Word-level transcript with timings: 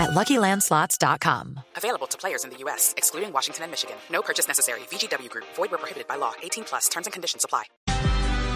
at 0.00 0.10
LuckyLandSlots.com. 0.10 1.60
Available 1.76 2.08
to 2.08 2.16
players 2.16 2.44
in 2.44 2.50
the 2.50 2.56
U.S., 2.64 2.94
excluding 2.96 3.32
Washington 3.32 3.64
and 3.64 3.70
Michigan. 3.70 3.96
No 4.10 4.22
purchase 4.22 4.48
necessary. 4.48 4.80
VGW 4.90 5.28
Group. 5.28 5.44
Void 5.56 5.70
where 5.70 5.78
prohibited 5.78 6.08
by 6.08 6.16
law. 6.16 6.32
18 6.42 6.64
plus. 6.64 6.88
Terms 6.88 7.06
and 7.06 7.12
conditions 7.12 7.44
apply. 7.44 7.64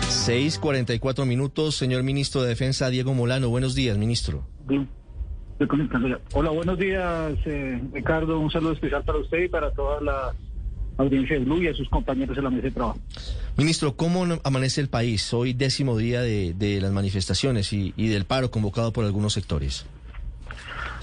6:44 0.05 1.27
minutos, 1.27 1.77
señor 1.77 2.03
ministro 2.03 2.43
de 2.43 2.49
Defensa 2.49 2.89
Diego 2.89 3.15
Molano. 3.15 3.49
Buenos 3.51 3.75
días, 3.75 3.99
ministro. 3.99 4.47
Hola, 6.33 6.51
buenos 6.51 6.79
días, 6.79 7.39
eh, 7.47 7.81
Ricardo. 7.93 8.39
Un 8.41 8.51
saludo 8.51 8.73
especial 8.73 9.05
para 9.05 9.19
usted 9.19 9.45
y 9.45 9.49
para 9.49 9.73
toda 9.73 10.01
la 10.01 10.35
audiencia 10.97 11.39
de 11.39 11.45
Blue 11.45 11.63
y 11.63 11.69
a 11.69 11.75
sus 11.75 11.89
compañeros 11.89 12.37
en 12.37 12.45
la 12.45 12.51
mesa 12.51 12.63
de 12.63 12.71
trabajo. 12.71 12.99
Ministro, 13.57 13.97
¿cómo 13.97 14.27
amanece 14.43 14.81
el 14.81 14.89
país? 14.89 15.33
Hoy 15.33 15.53
décimo 15.53 15.97
día 15.97 16.23
de, 16.23 16.55
de 16.55 16.81
las 16.81 16.93
manifestaciones 16.93 17.73
y, 17.73 17.93
y 17.97 18.09
del 18.09 18.25
paro 18.25 18.51
convocado 18.51 18.93
por 18.93 19.05
algunos 19.05 19.33
sectores. 19.33 19.87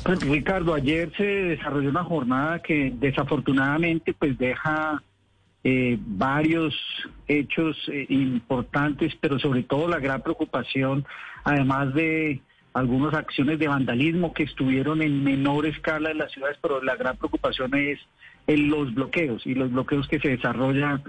Pues, 0.04 0.20
Ricardo, 0.22 0.74
ayer 0.74 1.12
se 1.16 1.24
desarrolló 1.24 1.90
una 1.90 2.04
jornada 2.04 2.60
que 2.60 2.92
desafortunadamente 2.96 4.14
pues 4.14 4.38
deja 4.38 5.02
eh, 5.64 5.98
varios 6.00 6.74
hechos 7.28 7.78
eh, 7.88 8.08
importantes, 8.10 9.14
pero 9.22 9.38
sobre 9.38 9.62
todo 9.62 9.88
la 9.88 10.00
gran 10.00 10.22
preocupación, 10.22 11.06
además 11.44 11.94
de 11.94 12.42
algunas 12.74 13.14
acciones 13.14 13.60
de 13.60 13.68
vandalismo 13.68 14.34
que 14.34 14.44
estuvieron 14.44 15.04
en 15.04 15.24
menor 15.24 15.68
escala 15.68 16.10
en 16.10 16.18
las 16.18 16.32
ciudades, 16.32 16.58
pero 16.62 16.82
la 16.82 16.96
gran 16.96 17.18
preocupación 17.18 17.76
es 17.76 18.00
en 18.48 18.70
los 18.70 18.94
bloqueos 18.96 19.46
y 19.46 19.54
los 19.54 19.72
bloqueos 19.72 20.08
que 20.08 20.20
se 20.20 20.30
desarrollan 20.30 21.04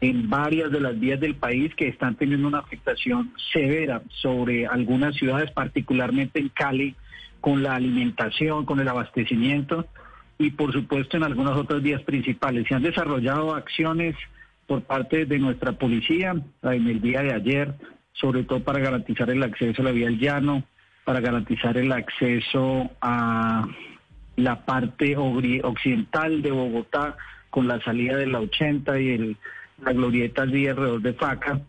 en 0.00 0.30
varias 0.30 0.70
de 0.72 0.80
las 0.80 0.98
vías 0.98 1.20
del 1.20 1.34
país 1.34 1.74
que 1.74 1.88
están 1.88 2.14
teniendo 2.14 2.48
una 2.48 2.60
afectación 2.60 3.34
severa 3.52 4.00
sobre 4.08 4.66
algunas 4.66 5.14
ciudades, 5.16 5.50
particularmente 5.50 6.38
en 6.38 6.48
Cali, 6.48 6.94
con 7.40 7.62
la 7.62 7.74
alimentación, 7.74 8.64
con 8.64 8.80
el 8.80 8.88
abastecimiento 8.88 9.86
y 10.38 10.50
por 10.50 10.72
supuesto 10.72 11.16
en 11.16 11.24
algunas 11.24 11.56
otras 11.56 11.82
vías 11.82 12.02
principales. 12.02 12.66
Se 12.68 12.74
han 12.74 12.82
desarrollado 12.82 13.54
acciones 13.54 14.16
por 14.66 14.82
parte 14.82 15.26
de 15.26 15.38
nuestra 15.38 15.72
policía 15.72 16.34
en 16.62 16.88
el 16.88 17.00
día 17.00 17.22
de 17.22 17.34
ayer, 17.34 17.74
sobre 18.12 18.44
todo 18.44 18.60
para 18.60 18.78
garantizar 18.78 19.28
el 19.30 19.42
acceso 19.42 19.82
a 19.82 19.86
la 19.86 19.92
vía 19.92 20.06
del 20.06 20.18
llano, 20.18 20.62
para 21.04 21.20
garantizar 21.20 21.76
el 21.76 21.92
acceso 21.92 22.90
a 23.00 23.66
la 24.36 24.64
parte 24.64 25.16
occidental 25.16 26.40
de 26.40 26.50
Bogotá 26.50 27.16
con 27.50 27.66
la 27.66 27.80
salida 27.82 28.16
de 28.16 28.26
la 28.26 28.40
80 28.40 29.00
y 29.00 29.08
el, 29.10 29.36
la 29.84 29.92
glorieta 29.92 30.42
allí 30.42 30.68
alrededor 30.68 31.02
de 31.02 31.12
Faca. 31.14 31.60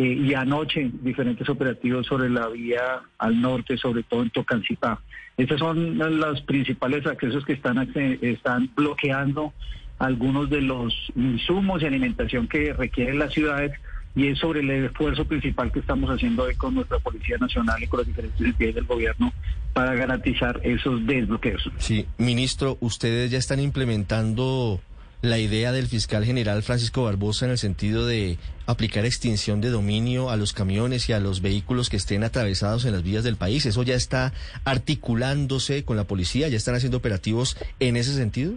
Eh, 0.00 0.18
y 0.18 0.32
anoche 0.32 0.90
diferentes 1.02 1.46
operativos 1.50 2.06
sobre 2.06 2.30
la 2.30 2.48
vía 2.48 3.02
al 3.18 3.38
norte, 3.38 3.76
sobre 3.76 4.02
todo 4.02 4.22
en 4.22 4.30
Tocancipá. 4.30 4.98
Estos 5.36 5.58
son 5.58 5.98
los 5.98 6.40
principales 6.40 7.06
accesos 7.06 7.44
que 7.44 7.52
están, 7.52 7.86
están 8.22 8.70
bloqueando 8.74 9.52
algunos 9.98 10.48
de 10.48 10.62
los 10.62 10.94
insumos 11.14 11.82
y 11.82 11.84
alimentación 11.84 12.48
que 12.48 12.72
requieren 12.72 13.18
las 13.18 13.34
ciudades 13.34 13.72
y 14.16 14.28
es 14.28 14.38
sobre 14.38 14.60
el 14.60 14.70
esfuerzo 14.70 15.26
principal 15.26 15.70
que 15.70 15.80
estamos 15.80 16.08
haciendo 16.08 16.44
hoy 16.44 16.54
con 16.54 16.76
nuestra 16.76 16.98
Policía 16.98 17.36
Nacional 17.36 17.82
y 17.82 17.86
con 17.86 17.98
las 17.98 18.06
diferentes 18.06 18.40
entidades 18.40 18.76
del 18.76 18.86
gobierno 18.86 19.34
para 19.74 19.94
garantizar 19.94 20.62
esos 20.64 21.06
desbloqueos. 21.06 21.62
Sí, 21.76 22.06
ministro, 22.16 22.78
ustedes 22.80 23.30
ya 23.30 23.36
están 23.36 23.60
implementando 23.60 24.80
la 25.22 25.38
idea 25.38 25.70
del 25.72 25.86
fiscal 25.86 26.24
general 26.24 26.62
Francisco 26.62 27.04
Barbosa 27.04 27.44
en 27.44 27.50
el 27.50 27.58
sentido 27.58 28.06
de 28.06 28.38
aplicar 28.66 29.04
extinción 29.04 29.60
de 29.60 29.68
dominio 29.68 30.30
a 30.30 30.36
los 30.36 30.54
camiones 30.54 31.08
y 31.08 31.12
a 31.12 31.20
los 31.20 31.42
vehículos 31.42 31.90
que 31.90 31.96
estén 31.96 32.24
atravesados 32.24 32.86
en 32.86 32.92
las 32.92 33.02
vías 33.02 33.22
del 33.22 33.36
país. 33.36 33.66
¿Eso 33.66 33.82
ya 33.82 33.94
está 33.94 34.32
articulándose 34.64 35.84
con 35.84 35.96
la 35.96 36.04
policía? 36.04 36.48
¿Ya 36.48 36.56
están 36.56 36.74
haciendo 36.74 36.98
operativos 36.98 37.58
en 37.80 37.96
ese 37.96 38.14
sentido? 38.14 38.54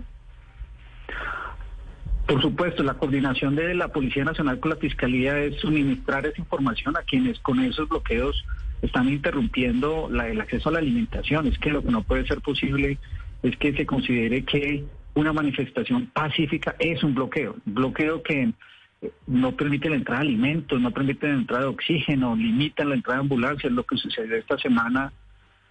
Por 2.27 2.41
supuesto, 2.41 2.83
la 2.83 2.93
coordinación 2.93 3.55
de 3.55 3.75
la 3.75 3.89
Policía 3.89 4.23
Nacional 4.23 4.61
con 4.61 4.69
la 4.71 4.77
Fiscalía 4.77 5.37
es 5.39 5.59
suministrar 5.59 6.25
esa 6.25 6.39
información 6.39 6.95
a 6.95 7.01
quienes 7.01 7.37
con 7.39 7.59
esos 7.59 7.89
bloqueos 7.89 8.45
están 8.81 9.09
interrumpiendo 9.09 10.09
el 10.09 10.39
acceso 10.39 10.69
a 10.69 10.71
la 10.71 10.79
alimentación. 10.79 11.47
Es 11.47 11.59
que 11.59 11.71
lo 11.71 11.83
que 11.83 11.91
no 11.91 12.03
puede 12.03 12.25
ser 12.25 12.39
posible 12.39 12.97
es 13.43 13.57
que 13.57 13.73
se 13.73 13.85
considere 13.85 14.45
que 14.45 14.85
una 15.15 15.33
manifestación 15.33 16.07
pacífica 16.07 16.75
es 16.79 17.03
un 17.03 17.13
bloqueo, 17.13 17.55
bloqueo 17.65 18.23
que 18.23 18.53
eh, 19.01 19.11
no 19.27 19.51
permite 19.55 19.89
la 19.89 19.95
entrada 19.95 20.21
de 20.21 20.27
alimentos, 20.27 20.79
no 20.81 20.91
permite 20.91 21.27
la 21.27 21.33
entrada 21.33 21.63
de 21.63 21.69
oxígeno, 21.69 22.35
limita 22.35 22.83
la 22.83 22.95
entrada 22.95 23.19
de 23.19 23.23
ambulancias, 23.23 23.71
lo 23.71 23.83
que 23.83 23.97
sucedió 23.97 24.35
esta 24.35 24.57
semana 24.57 25.13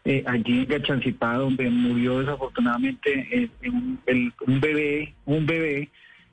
eh, 0.05 0.23
allí 0.27 0.61
en 0.61 0.67
Gachancipá, 0.67 1.35
donde 1.35 1.71
murió 1.71 2.21
desafortunadamente 2.21 3.29
eh, 3.31 3.49
un, 3.69 4.61
bebé, 4.61 5.15
un 5.27 5.47
bebé 5.47 5.89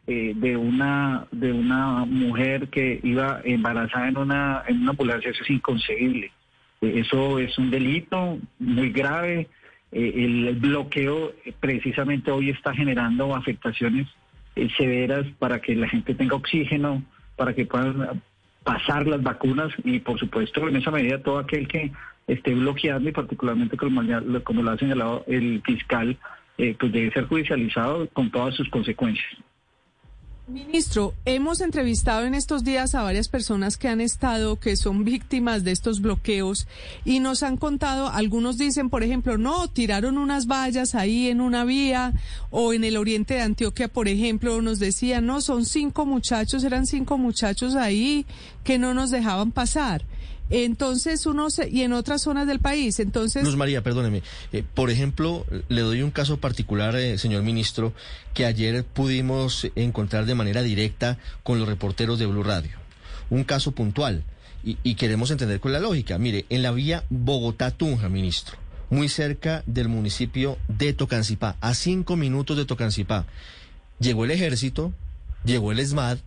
de 0.08 0.58
una 0.58 1.28
de 1.32 1.52
una 1.52 2.04
mujer 2.04 2.68
que 2.70 3.00
iba 3.04 3.42
embarazada 3.44 4.08
en 4.08 4.18
una 4.18 4.64
en 4.68 4.82
una 4.82 4.90
ambulancia, 4.90 5.30
eso 5.30 5.44
es 5.44 5.50
inconcebible. 5.52 6.32
eso 6.82 7.38
es 7.38 7.56
un 7.60 7.70
delito 7.70 8.40
muy 8.58 8.90
grave. 8.90 9.42
eh, 9.42 9.48
el 9.92 10.56
bloqueo 10.60 11.34
eh, 11.46 11.54
precisamente 11.60 12.32
hoy 12.32 12.50
está 12.50 12.74
generando 12.74 13.36
afectaciones 13.36 14.08
eh, 14.56 14.68
severas 14.78 15.26
para 15.40 15.60
que 15.60 15.76
la 15.76 15.88
gente 15.88 16.14
tenga 16.14 16.36
oxígeno, 16.36 17.04
para 17.36 17.54
que 17.54 17.66
puedan 17.66 18.22
pasar 18.64 19.08
las 19.08 19.24
vacunas 19.24 19.72
y 19.84 20.00
por 20.00 20.20
supuesto 20.20 20.68
en 20.68 20.76
esa 20.76 20.92
medida 20.92 21.24
todo 21.24 21.40
aquel 21.40 21.68
que 21.68 21.92
esté 22.28 22.54
bloqueando 22.54 23.10
y 23.10 23.14
particularmente 23.14 23.78
como 23.78 24.62
lo 24.62 24.72
ha 24.72 24.78
señalado 24.78 25.24
el 25.28 25.62
fiscal, 25.64 26.18
pues 26.56 26.92
debe 26.92 27.12
ser 27.12 27.26
judicializado 27.26 28.08
con 28.10 28.30
todas 28.30 28.54
sus 28.54 28.70
consecuencias. 28.70 29.26
Ministro, 30.50 31.14
hemos 31.26 31.62
entrevistado 31.62 32.26
en 32.26 32.34
estos 32.34 32.64
días 32.64 32.96
a 32.96 33.04
varias 33.04 33.28
personas 33.28 33.78
que 33.78 33.88
han 33.88 34.02
estado, 34.02 34.60
que 34.60 34.76
son 34.76 35.04
víctimas 35.04 35.64
de 35.64 35.72
estos 35.72 36.02
bloqueos 36.02 36.68
y 37.06 37.20
nos 37.20 37.44
han 37.44 37.56
contado, 37.56 38.10
algunos 38.10 38.58
dicen, 38.58 38.90
por 38.90 39.04
ejemplo, 39.04 39.38
no, 39.38 39.68
tiraron 39.68 40.18
unas 40.18 40.48
vallas 40.48 40.96
ahí 40.96 41.28
en 41.28 41.40
una 41.40 41.66
vía 41.66 42.14
o 42.50 42.74
en 42.74 42.84
el 42.84 42.98
oriente 42.98 43.36
de 43.36 43.42
Antioquia, 43.42 43.90
por 43.90 44.08
ejemplo, 44.08 44.60
nos 44.64 44.80
decían, 44.80 45.28
no, 45.28 45.42
son 45.42 45.66
cinco 45.66 46.08
muchachos, 46.08 46.64
eran 46.64 46.88
cinco 46.88 47.20
muchachos 47.20 47.76
ahí 47.76 48.26
que 48.64 48.78
no 48.78 48.94
nos 48.94 49.12
dejaban 49.12 49.52
pasar. 49.52 50.04
Entonces 50.50 51.26
uno 51.28 51.50
se, 51.52 51.70
y 51.70 51.84
en 51.84 51.94
otras 51.94 52.24
zonas 52.24 52.48
del 52.48 52.60
país, 52.60 53.00
entonces... 53.00 53.44
Luz 53.44 53.56
María, 53.56 53.84
perdóneme. 53.84 54.24
Eh, 54.52 54.64
por 54.74 54.90
ejemplo, 54.90 55.46
le 55.68 55.82
doy 55.82 56.02
un 56.02 56.10
caso 56.10 56.38
particular, 56.38 56.96
eh, 56.96 57.20
señor 57.20 57.44
ministro, 57.44 57.94
que 58.34 58.46
ayer 58.46 58.84
pudimos 58.84 59.68
encontrar 59.76 60.26
de 60.26 60.34
manera 60.34 60.64
directa 60.64 61.20
con 61.44 61.60
los 61.60 61.68
reporteros 61.68 62.18
de 62.18 62.26
Blue 62.26 62.44
Radio. 62.44 62.72
Un 63.30 63.44
caso 63.44 63.74
puntual. 63.74 64.24
Y, 64.64 64.78
y 64.84 64.96
queremos 64.96 65.30
entender 65.32 65.60
con 65.60 65.72
la 65.72 65.80
lógica. 65.80 66.18
Mire, 66.18 66.46
en 66.50 66.64
la 66.64 66.72
vía 66.72 67.04
Bogotá-Tunja, 67.10 68.10
ministro, 68.10 68.58
muy 68.90 69.08
cerca 69.08 69.64
del 69.68 69.88
municipio 69.88 70.58
de 70.68 70.94
Tocancipá, 70.94 71.58
a 71.62 71.76
cinco 71.76 72.16
minutos 72.16 72.58
de 72.58 72.66
Tocancipá, 72.66 73.26
llegó 74.00 74.26
el 74.26 74.32
ejército, 74.32 74.92
llegó 75.46 75.72
el 75.72 75.80
ESMAD, 75.80 76.18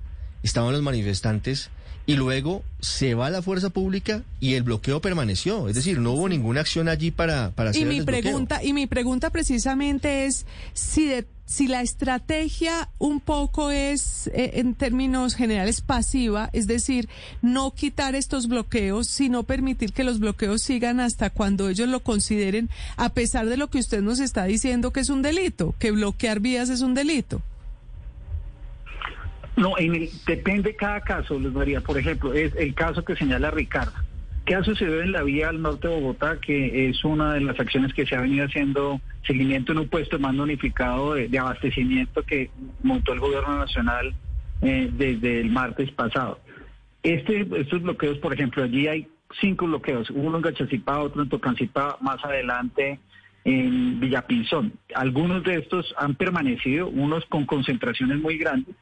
estaban 0.42 0.72
los 0.72 0.82
manifestantes 0.82 1.70
y 2.06 2.14
luego 2.14 2.64
se 2.80 3.14
va 3.14 3.30
la 3.30 3.42
fuerza 3.42 3.70
pública 3.70 4.22
y 4.40 4.54
el 4.54 4.64
bloqueo 4.64 5.00
permaneció. 5.00 5.68
Es 5.68 5.76
decir, 5.76 6.00
no 6.00 6.12
hubo 6.12 6.28
ninguna 6.28 6.60
acción 6.60 6.88
allí 6.88 7.10
para, 7.10 7.50
para 7.50 7.70
hacer 7.70 7.82
y 7.82 7.84
mi 7.84 7.98
el 7.98 8.04
pregunta 8.04 8.62
Y 8.62 8.72
mi 8.72 8.86
pregunta 8.86 9.30
precisamente 9.30 10.26
es 10.26 10.44
si, 10.72 11.12
si 11.46 11.68
la 11.68 11.80
estrategia 11.80 12.88
un 12.98 13.20
poco 13.20 13.70
es, 13.70 14.26
eh, 14.34 14.52
en 14.54 14.74
términos 14.74 15.36
generales, 15.36 15.80
pasiva, 15.80 16.50
es 16.52 16.66
decir, 16.66 17.08
no 17.40 17.72
quitar 17.72 18.16
estos 18.16 18.48
bloqueos, 18.48 19.06
sino 19.06 19.44
permitir 19.44 19.92
que 19.92 20.02
los 20.02 20.18
bloqueos 20.18 20.62
sigan 20.62 20.98
hasta 20.98 21.30
cuando 21.30 21.68
ellos 21.68 21.88
lo 21.88 22.02
consideren, 22.02 22.68
a 22.96 23.10
pesar 23.10 23.46
de 23.46 23.56
lo 23.56 23.70
que 23.70 23.78
usted 23.78 24.02
nos 24.02 24.18
está 24.18 24.44
diciendo 24.44 24.92
que 24.92 25.00
es 25.00 25.08
un 25.08 25.22
delito, 25.22 25.74
que 25.78 25.92
bloquear 25.92 26.40
vías 26.40 26.68
es 26.68 26.80
un 26.80 26.94
delito. 26.94 27.42
No, 29.62 29.78
en 29.78 29.94
el, 29.94 30.10
depende 30.26 30.74
cada 30.74 31.00
caso, 31.02 31.38
Luis 31.38 31.54
María. 31.54 31.80
Por 31.80 31.96
ejemplo, 31.96 32.34
es 32.34 32.52
el 32.56 32.74
caso 32.74 33.04
que 33.04 33.14
señala 33.14 33.52
Ricardo. 33.52 33.92
¿Qué 34.44 34.56
ha 34.56 34.64
sucedido 34.64 35.02
en 35.02 35.12
la 35.12 35.22
vía 35.22 35.50
al 35.50 35.62
norte 35.62 35.86
de 35.86 35.94
Bogotá? 35.94 36.40
Que 36.40 36.88
es 36.88 37.04
una 37.04 37.34
de 37.34 37.42
las 37.42 37.60
acciones 37.60 37.94
que 37.94 38.04
se 38.04 38.16
ha 38.16 38.22
venido 38.22 38.44
haciendo 38.44 39.00
seguimiento 39.24 39.70
en 39.70 39.78
un 39.78 39.88
puesto 39.88 40.18
mando 40.18 40.42
unificado 40.42 41.14
de, 41.14 41.38
abastecimiento 41.38 42.24
que 42.24 42.50
montó 42.82 43.12
el 43.12 43.20
gobierno 43.20 43.56
nacional 43.56 44.12
eh, 44.62 44.90
desde 44.92 45.42
el 45.42 45.50
martes 45.50 45.92
pasado. 45.92 46.40
Este, 47.04 47.46
estos 47.56 47.82
bloqueos, 47.82 48.18
por 48.18 48.34
ejemplo, 48.34 48.64
allí 48.64 48.88
hay 48.88 49.06
cinco 49.40 49.66
bloqueos, 49.66 50.10
uno 50.10 50.38
en 50.38 50.42
Gachacipá, 50.42 50.98
otro 50.98 51.22
en 51.22 51.28
Tocancipá, 51.28 51.98
más 52.00 52.24
adelante 52.24 52.98
en 53.44 54.00
Villapinzón. 54.00 54.72
Algunos 54.96 55.44
de 55.44 55.58
estos 55.58 55.94
han 55.98 56.16
permanecido, 56.16 56.88
unos 56.88 57.24
con 57.26 57.46
concentraciones 57.46 58.18
muy 58.18 58.38
grandes, 58.38 58.74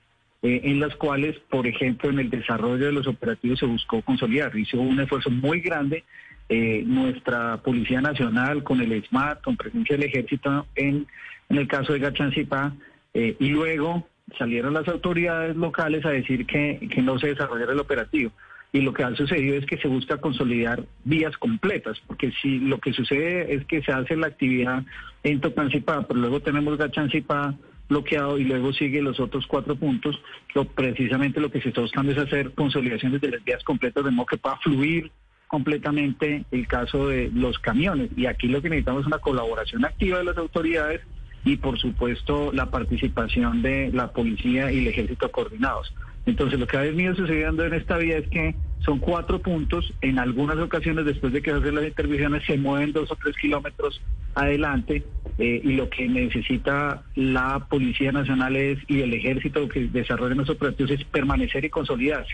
eh, 0.43 0.61
en 0.65 0.81
las 0.81 0.95
cuales, 0.97 1.39
por 1.51 1.67
ejemplo, 1.67 2.11
en 2.11 2.19
el 2.19 2.31
desarrollo 2.31 2.87
de 2.87 2.93
los 2.93 3.07
operativos 3.07 3.59
se 3.59 3.67
buscó 3.67 4.03
consolidar. 4.03 4.57
Hizo 4.57 4.81
un 4.81 4.99
esfuerzo 5.01 5.31
muy 5.31 5.61
grande 5.61 6.05
eh, 6.49 6.83
nuestra 6.87 7.59
Policía 7.59 8.01
Nacional 8.01 8.63
con 8.63 8.81
el 8.81 8.93
ESMAD, 8.93 9.39
con 9.41 9.57
presencia 9.57 9.97
del 9.97 10.09
Ejército 10.09 10.67
en, 10.75 11.07
el 11.49 11.69
caso 11.69 11.93
de 11.93 11.99
Gachancipá, 11.99 12.73
eh, 13.13 13.37
y 13.39 13.49
luego 13.49 14.07
salieron 14.39 14.75
las 14.75 14.89
autoridades 14.89 15.57
locales 15.57 16.05
a 16.07 16.11
decir 16.11 16.47
que, 16.47 16.89
que 16.91 17.03
no 17.03 17.19
se 17.19 17.29
desarrollara 17.29 17.73
el 17.73 17.81
operativo 17.81 18.33
y 18.73 18.81
lo 18.81 18.93
que 18.93 19.03
ha 19.03 19.15
sucedido 19.15 19.57
es 19.57 19.67
que 19.67 19.79
se 19.79 19.89
busca 19.89 20.19
consolidar 20.19 20.85
vías 21.05 21.37
completas, 21.37 22.01
porque 22.07 22.33
si 22.41 22.61
lo 22.61 22.79
que 22.79 22.93
sucede 22.93 23.55
es 23.55 23.65
que 23.67 23.83
se 23.83 23.93
hace 23.93 24.17
la 24.17 24.29
actividad 24.29 24.85
en 25.25 25.41
Tocancipá, 25.41 26.07
pero 26.07 26.21
luego 26.21 26.41
tenemos 26.41 26.79
Gachancipá 26.79 27.55
bloqueado 27.91 28.39
y 28.39 28.45
luego 28.45 28.73
sigue 28.73 29.03
los 29.03 29.21
otros 29.21 29.47
cuatro 29.47 29.77
puntos, 29.77 30.19
que 30.49 30.65
precisamente 30.65 31.41
lo 31.41 31.51
que 31.51 31.61
se 31.61 31.69
está 31.69 31.83
buscando 31.83 32.13
es 32.13 32.19
hacer 32.19 32.53
consolidaciones 32.53 33.21
de 33.21 33.33
las 33.33 33.45
vías 33.45 33.63
completas 33.65 34.05
de 34.05 34.11
modo 34.11 34.27
que 34.27 34.39
pueda 34.39 34.57
fluir 34.59 35.11
completamente 35.49 36.45
el 36.53 36.67
caso 36.69 37.09
de 37.09 37.31
los 37.35 37.59
camiones. 37.59 38.11
Y 38.17 38.27
aquí 38.27 38.47
lo 38.47 38.63
que 38.63 38.71
necesitamos 38.71 39.03
es 39.03 39.09
una 39.09 39.19
colaboración 39.19 39.85
activa 39.85 40.19
de 40.19 40.25
las 40.25 40.39
autoridades 40.39 41.03
y 41.45 41.57
por 41.57 41.79
supuesto 41.79 42.53
la 42.53 42.71
participación 42.71 43.61
de 43.61 43.91
la 43.93 44.13
policía 44.13 44.71
y 44.71 44.79
el 44.79 44.87
ejército 44.87 45.31
coordinados. 45.31 45.93
Entonces, 46.31 46.61
lo 46.61 46.67
que 46.67 46.77
ha 46.77 46.83
venido 46.83 47.15
sucediendo 47.15 47.65
en 47.65 47.75
esta 47.75 47.97
vía 47.99 48.19
es 48.19 48.29
que 48.29 48.55
son 48.85 48.99
cuatro 48.99 49.41
puntos. 49.41 49.93
En 50.01 50.19
algunas 50.19 50.59
ocasiones, 50.59 51.05
después 51.05 51.33
de 51.33 51.43
que 51.43 51.51
se 51.51 51.57
hacen 51.57 51.75
las 51.75 51.87
intervenciones, 51.87 52.45
se 52.47 52.57
mueven 52.57 52.93
dos 52.93 53.11
o 53.11 53.17
tres 53.17 53.37
kilómetros 53.37 54.01
adelante. 54.35 55.03
Eh, 55.39 55.61
y 55.65 55.73
lo 55.73 55.91
que 55.91 56.09
necesita 56.09 57.03
la 57.17 57.67
Policía 57.69 58.13
Nacional 58.13 58.55
es, 58.57 58.79
y 58.87 59.01
el 59.01 59.13
Ejército 59.13 59.69
que 59.69 59.89
desarrollen 59.89 60.39
los 60.39 60.51
operativos 60.51 60.93
es 60.93 61.05
permanecer 61.05 61.65
y 61.65 61.71
consolidarse. 61.71 62.33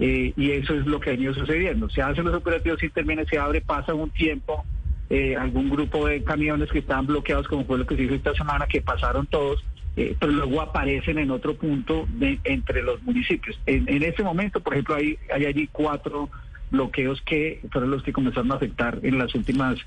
Eh, 0.00 0.32
y 0.36 0.50
eso 0.50 0.74
es 0.74 0.86
lo 0.86 0.98
que 0.98 1.10
ha 1.10 1.12
venido 1.12 1.34
sucediendo. 1.34 1.88
Se 1.88 2.02
hacen 2.02 2.24
los 2.24 2.34
operativos, 2.34 2.80
se 2.80 2.86
interviene, 2.86 3.24
se 3.26 3.38
abre, 3.38 3.60
pasa 3.60 3.94
un 3.94 4.10
tiempo. 4.10 4.64
Eh, 5.08 5.36
algún 5.36 5.70
grupo 5.70 6.08
de 6.08 6.24
camiones 6.24 6.68
que 6.72 6.80
estaban 6.80 7.06
bloqueados, 7.06 7.46
como 7.46 7.64
fue 7.64 7.78
lo 7.78 7.86
que 7.86 7.94
se 7.94 8.02
hizo 8.02 8.14
esta 8.14 8.34
semana, 8.34 8.66
que 8.66 8.82
pasaron 8.82 9.24
todos 9.26 9.64
eh, 9.96 10.14
pero 10.18 10.32
luego 10.32 10.60
aparecen 10.60 11.18
en 11.18 11.30
otro 11.30 11.56
punto 11.56 12.06
de, 12.18 12.38
entre 12.44 12.82
los 12.82 13.02
municipios. 13.02 13.58
En, 13.66 13.88
en 13.88 14.02
este 14.02 14.22
momento, 14.22 14.60
por 14.60 14.74
ejemplo, 14.74 14.94
hay, 14.94 15.18
hay 15.34 15.46
allí 15.46 15.68
cuatro 15.72 16.28
bloqueos 16.70 17.20
que 17.22 17.60
fueron 17.72 17.90
los 17.90 18.02
que 18.02 18.12
comenzaron 18.12 18.52
a 18.52 18.56
afectar 18.56 18.98
en 19.02 19.18
las 19.18 19.34
últimas 19.34 19.78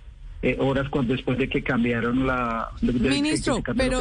eh, 0.41 0.55
horas 0.57 0.87
cuando 0.89 1.13
después 1.13 1.37
de 1.37 1.49
que 1.49 1.61
cambiaron 1.61 2.25
la 2.25 2.69
ministro 2.81 3.61
pero 3.75 3.99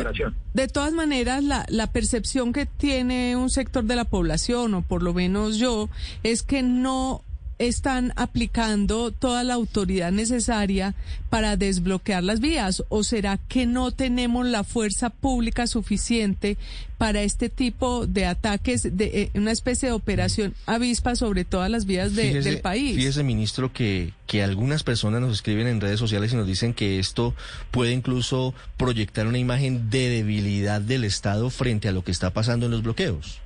de 0.54 0.68
todas 0.68 0.92
maneras 0.92 1.42
la, 1.42 1.66
la 1.68 1.90
percepción 1.90 2.52
que 2.52 2.64
tiene 2.64 3.34
un 3.34 3.50
sector 3.50 3.82
de 3.82 3.96
la 3.96 4.04
población 4.04 4.74
o 4.74 4.82
por 4.82 5.02
lo 5.02 5.12
menos 5.12 5.58
yo 5.58 5.90
es 6.22 6.44
que 6.44 6.62
no 6.62 7.24
están 7.58 8.12
aplicando 8.16 9.10
toda 9.10 9.44
la 9.44 9.54
autoridad 9.54 10.12
necesaria 10.12 10.94
para 11.30 11.56
desbloquear 11.56 12.22
las 12.22 12.40
vías? 12.40 12.84
¿O 12.88 13.04
será 13.04 13.36
que 13.36 13.66
no 13.66 13.90
tenemos 13.92 14.46
la 14.46 14.64
fuerza 14.64 15.10
pública 15.10 15.66
suficiente 15.66 16.56
para 16.96 17.22
este 17.22 17.48
tipo 17.48 18.06
de 18.06 18.26
ataques, 18.26 18.96
de 18.96 19.04
eh, 19.06 19.30
una 19.34 19.52
especie 19.52 19.88
de 19.88 19.94
operación 19.94 20.54
avispa 20.66 21.14
sobre 21.14 21.44
todas 21.44 21.70
las 21.70 21.84
vías 21.84 22.14
del 22.14 22.60
país? 22.60 22.96
Fíjese, 22.96 23.22
ministro, 23.22 23.72
que, 23.72 24.12
que 24.26 24.42
algunas 24.42 24.82
personas 24.82 25.20
nos 25.20 25.32
escriben 25.32 25.66
en 25.66 25.80
redes 25.80 25.98
sociales 25.98 26.32
y 26.32 26.36
nos 26.36 26.46
dicen 26.46 26.74
que 26.74 26.98
esto 26.98 27.34
puede 27.70 27.92
incluso 27.92 28.54
proyectar 28.76 29.26
una 29.26 29.38
imagen 29.38 29.90
de 29.90 30.08
debilidad 30.08 30.80
del 30.80 31.04
Estado 31.04 31.50
frente 31.50 31.88
a 31.88 31.92
lo 31.92 32.04
que 32.04 32.12
está 32.12 32.32
pasando 32.32 32.66
en 32.66 32.72
los 32.72 32.82
bloqueos. 32.82 33.40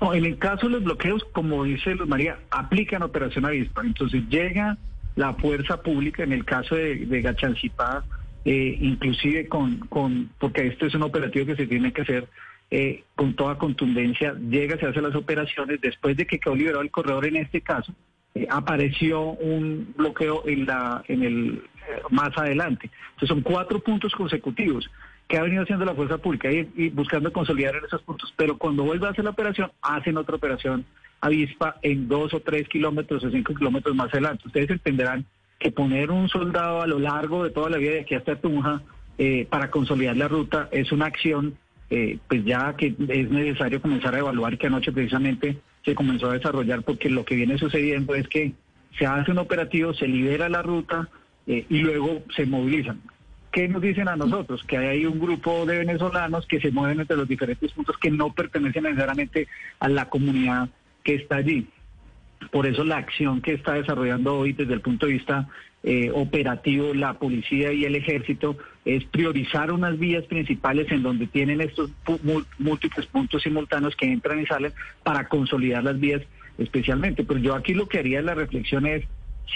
No, 0.00 0.14
en 0.14 0.24
el 0.24 0.38
caso 0.38 0.66
de 0.66 0.72
los 0.74 0.84
bloqueos, 0.84 1.24
como 1.32 1.64
dice 1.64 1.94
Luz 1.94 2.08
María, 2.08 2.38
aplican 2.50 3.02
operación 3.02 3.44
avispa. 3.44 3.82
Entonces 3.84 4.22
llega 4.28 4.76
la 5.16 5.34
fuerza 5.34 5.82
pública, 5.82 6.22
en 6.22 6.32
el 6.32 6.44
caso 6.44 6.74
de, 6.74 7.06
de 7.06 7.22
Gachancipá, 7.22 8.04
eh, 8.44 8.78
inclusive 8.80 9.48
con, 9.48 9.78
con, 9.88 10.30
porque 10.38 10.68
esto 10.68 10.86
es 10.86 10.94
un 10.94 11.02
operativo 11.02 11.46
que 11.46 11.56
se 11.56 11.66
tiene 11.66 11.92
que 11.92 12.02
hacer 12.02 12.28
eh, 12.70 13.02
con 13.14 13.34
toda 13.34 13.58
contundencia, 13.58 14.34
llega, 14.34 14.78
se 14.78 14.86
hace 14.86 15.00
las 15.00 15.14
operaciones, 15.14 15.80
después 15.80 16.16
de 16.16 16.26
que 16.26 16.38
quedó 16.38 16.54
liberado 16.54 16.82
el 16.82 16.90
corredor 16.90 17.26
en 17.26 17.36
este 17.36 17.60
caso, 17.60 17.94
eh, 18.34 18.46
apareció 18.50 19.22
un 19.22 19.92
bloqueo 19.96 20.46
en 20.46 20.66
la 20.66 21.02
en 21.08 21.22
el 21.22 21.62
más 22.10 22.36
adelante. 22.36 22.90
Entonces 23.14 23.28
son 23.28 23.40
cuatro 23.40 23.80
puntos 23.80 24.12
consecutivos 24.14 24.88
que 25.28 25.36
ha 25.36 25.42
venido 25.42 25.62
haciendo 25.62 25.84
la 25.84 25.94
fuerza 25.94 26.18
pública 26.18 26.50
y, 26.50 26.88
buscando 26.88 27.32
consolidar 27.32 27.76
en 27.76 27.84
esos 27.84 28.02
puntos. 28.02 28.32
Pero 28.36 28.56
cuando 28.56 28.84
vuelve 28.84 29.06
a 29.06 29.10
hacer 29.10 29.24
la 29.24 29.30
operación, 29.30 29.70
hacen 29.82 30.16
otra 30.16 30.36
operación 30.36 30.84
avispa 31.20 31.76
en 31.82 32.08
dos 32.08 32.32
o 32.32 32.40
tres 32.40 32.68
kilómetros 32.68 33.24
o 33.24 33.30
cinco 33.30 33.54
kilómetros 33.54 33.94
más 33.94 34.12
adelante. 34.12 34.44
Ustedes 34.46 34.70
entenderán 34.70 35.26
que 35.58 35.72
poner 35.72 36.10
un 36.10 36.28
soldado 36.28 36.80
a 36.80 36.86
lo 36.86 36.98
largo 36.98 37.44
de 37.44 37.50
toda 37.50 37.68
la 37.68 37.76
vía 37.76 37.90
de 37.90 38.00
aquí 38.00 38.14
hasta 38.14 38.36
Tunja 38.36 38.82
eh, 39.18 39.46
para 39.50 39.70
consolidar 39.70 40.16
la 40.16 40.28
ruta 40.28 40.68
es 40.70 40.92
una 40.92 41.06
acción 41.06 41.58
eh, 41.90 42.18
pues 42.28 42.44
ya 42.44 42.76
que 42.76 42.94
es 43.08 43.30
necesario 43.30 43.82
comenzar 43.82 44.14
a 44.14 44.18
evaluar 44.18 44.58
que 44.58 44.66
anoche 44.68 44.92
precisamente 44.92 45.58
se 45.84 45.94
comenzó 45.94 46.30
a 46.30 46.34
desarrollar 46.34 46.82
porque 46.82 47.10
lo 47.10 47.24
que 47.24 47.34
viene 47.34 47.58
sucediendo 47.58 48.14
es 48.14 48.28
que 48.28 48.52
se 48.96 49.06
hace 49.06 49.30
un 49.30 49.38
operativo, 49.38 49.94
se 49.94 50.06
libera 50.06 50.48
la 50.48 50.62
ruta 50.62 51.08
eh, 51.46 51.64
y 51.68 51.78
luego 51.78 52.22
se 52.36 52.46
movilizan. 52.46 53.00
¿Qué 53.50 53.66
nos 53.68 53.80
dicen 53.80 54.08
a 54.08 54.16
nosotros? 54.16 54.62
Que 54.64 54.76
hay 54.76 55.06
un 55.06 55.18
grupo 55.18 55.64
de 55.64 55.78
venezolanos 55.78 56.46
que 56.46 56.60
se 56.60 56.70
mueven 56.70 57.00
entre 57.00 57.16
los 57.16 57.26
diferentes 57.26 57.72
puntos 57.72 57.96
que 57.98 58.10
no 58.10 58.32
pertenecen 58.32 58.84
necesariamente 58.84 59.48
a 59.80 59.88
la 59.88 60.08
comunidad 60.08 60.68
que 61.02 61.14
está 61.14 61.36
allí. 61.36 61.66
Por 62.50 62.66
eso 62.66 62.84
la 62.84 62.98
acción 62.98 63.40
que 63.40 63.54
está 63.54 63.74
desarrollando 63.74 64.36
hoy 64.36 64.52
desde 64.52 64.74
el 64.74 64.80
punto 64.80 65.06
de 65.06 65.12
vista 65.12 65.48
eh, 65.82 66.10
operativo 66.12 66.92
la 66.92 67.14
policía 67.14 67.72
y 67.72 67.84
el 67.84 67.94
ejército 67.94 68.56
es 68.84 69.04
priorizar 69.04 69.72
unas 69.72 69.98
vías 69.98 70.24
principales 70.24 70.90
en 70.90 71.02
donde 71.02 71.26
tienen 71.26 71.60
estos 71.60 71.90
múltiples 72.58 73.06
puntos 73.06 73.42
simultáneos 73.42 73.96
que 73.96 74.10
entran 74.10 74.40
y 74.40 74.46
salen 74.46 74.72
para 75.02 75.28
consolidar 75.28 75.84
las 75.84 75.98
vías 75.98 76.22
especialmente. 76.58 77.24
Pero 77.24 77.40
yo 77.40 77.54
aquí 77.54 77.74
lo 77.74 77.88
que 77.88 77.98
haría 77.98 78.20
la 78.22 78.34
reflexión 78.34 78.86
es 78.86 79.04